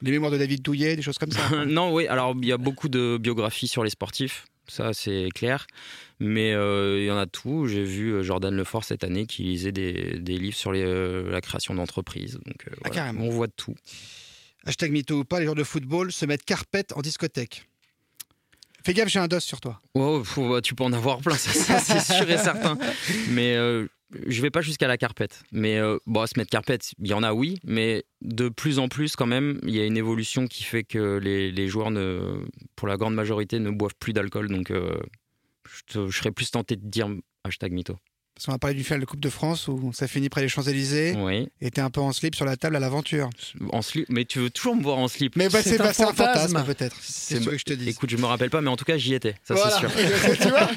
[0.00, 2.06] Les mémoires de David Douillet, des choses comme ça Non, oui.
[2.06, 4.46] Alors, il y a beaucoup de biographies sur les sportifs.
[4.68, 5.66] Ça, c'est clair.
[6.20, 7.66] Mais euh, il y en a tout.
[7.66, 11.74] J'ai vu euh, Jordan Lefort cette année qui lisait des, livres sur euh, la création
[11.74, 12.38] d'entreprises.
[12.44, 13.74] Donc, ah, on voit de tout.
[14.66, 17.66] Hashtag mytho ou pas, les joueurs de football se mettent carpette en discothèque.
[18.88, 19.82] Fais gaffe, j'ai un dos sur toi.
[19.92, 20.22] Oh,
[20.62, 22.78] tu peux en avoir plein, ça, c'est sûr et certain.
[23.28, 23.54] Mais
[24.26, 27.22] je vais pas jusqu'à la carpette, mais euh, bon, se mettre carpette, il y en
[27.22, 30.64] a oui, mais de plus en plus quand même, il y a une évolution qui
[30.64, 31.92] fait que les, joueurs,
[32.76, 34.48] pour la grande majorité, ne boivent plus d'alcool.
[34.48, 34.98] Donc, euh,
[35.90, 37.08] je, serais plus tenté de dire
[37.44, 37.96] hashtag mytho.
[38.38, 40.48] Parce qu'on a parlé du final de Coupe de France où ça finit près des
[40.48, 41.16] Champs-Élysées.
[41.16, 41.48] Oui.
[41.60, 43.30] Et t'es un peu en slip sur la table à l'aventure.
[43.72, 45.34] En slip Mais tu veux toujours me voir en slip.
[45.34, 46.94] Mais bah, c'est un, fantasme, peut-être.
[47.02, 47.88] C'est ce que je te dis.
[47.88, 49.34] Écoute, je me rappelle pas, mais en tout cas, j'y étais.
[49.42, 49.90] Ça, c'est sûr.
[50.40, 50.68] tu vois,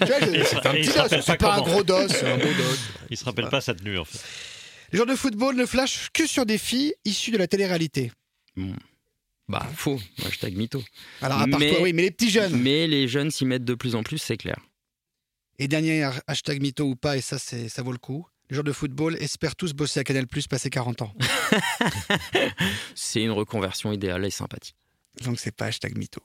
[0.43, 1.22] c'est un petit dos.
[1.22, 2.76] C'est pas un gros dos, c'est un beau dos.
[3.12, 4.20] Il se rappelle pas sa tenue, en fait.
[4.91, 8.12] Les joueurs de football ne flashent que sur des filles issues de la télé-réalité.
[9.47, 9.99] Bah, faux.
[10.26, 10.82] Hashtag mytho.
[11.22, 12.59] Alors, à part toi, oui, mais les petits jeunes.
[12.59, 14.57] Mais les jeunes s'y mettent de plus en plus, c'est clair.
[15.62, 18.26] Et dernier hashtag mytho ou pas, et ça, ça vaut le coup.
[18.49, 21.14] Les joueurs de football espèrent tous bosser à Canal Plus passer 40 ans.
[22.95, 24.76] c'est une reconversion idéale et sympathique.
[25.24, 26.20] Donc c'est pas hashtag mytho.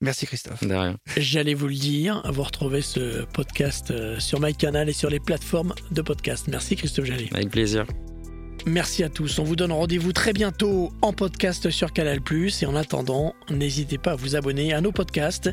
[0.00, 0.62] Merci Christophe.
[0.62, 0.96] De rien.
[1.16, 5.74] J'allais vous le dire, vous retrouvez ce podcast euh, sur MyCanal et sur les plateformes
[5.90, 6.46] de podcast.
[6.46, 7.30] Merci Christophe Jallet.
[7.32, 7.84] Avec plaisir.
[8.66, 9.38] Merci à tous.
[9.38, 12.20] On vous donne rendez-vous très bientôt en podcast sur Canal+.
[12.62, 15.50] Et en attendant, n'hésitez pas à vous abonner à nos podcasts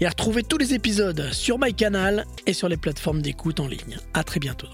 [0.00, 3.98] et à retrouver tous les épisodes sur MyCanal et sur les plateformes d'écoute en ligne.
[4.14, 4.68] À très bientôt.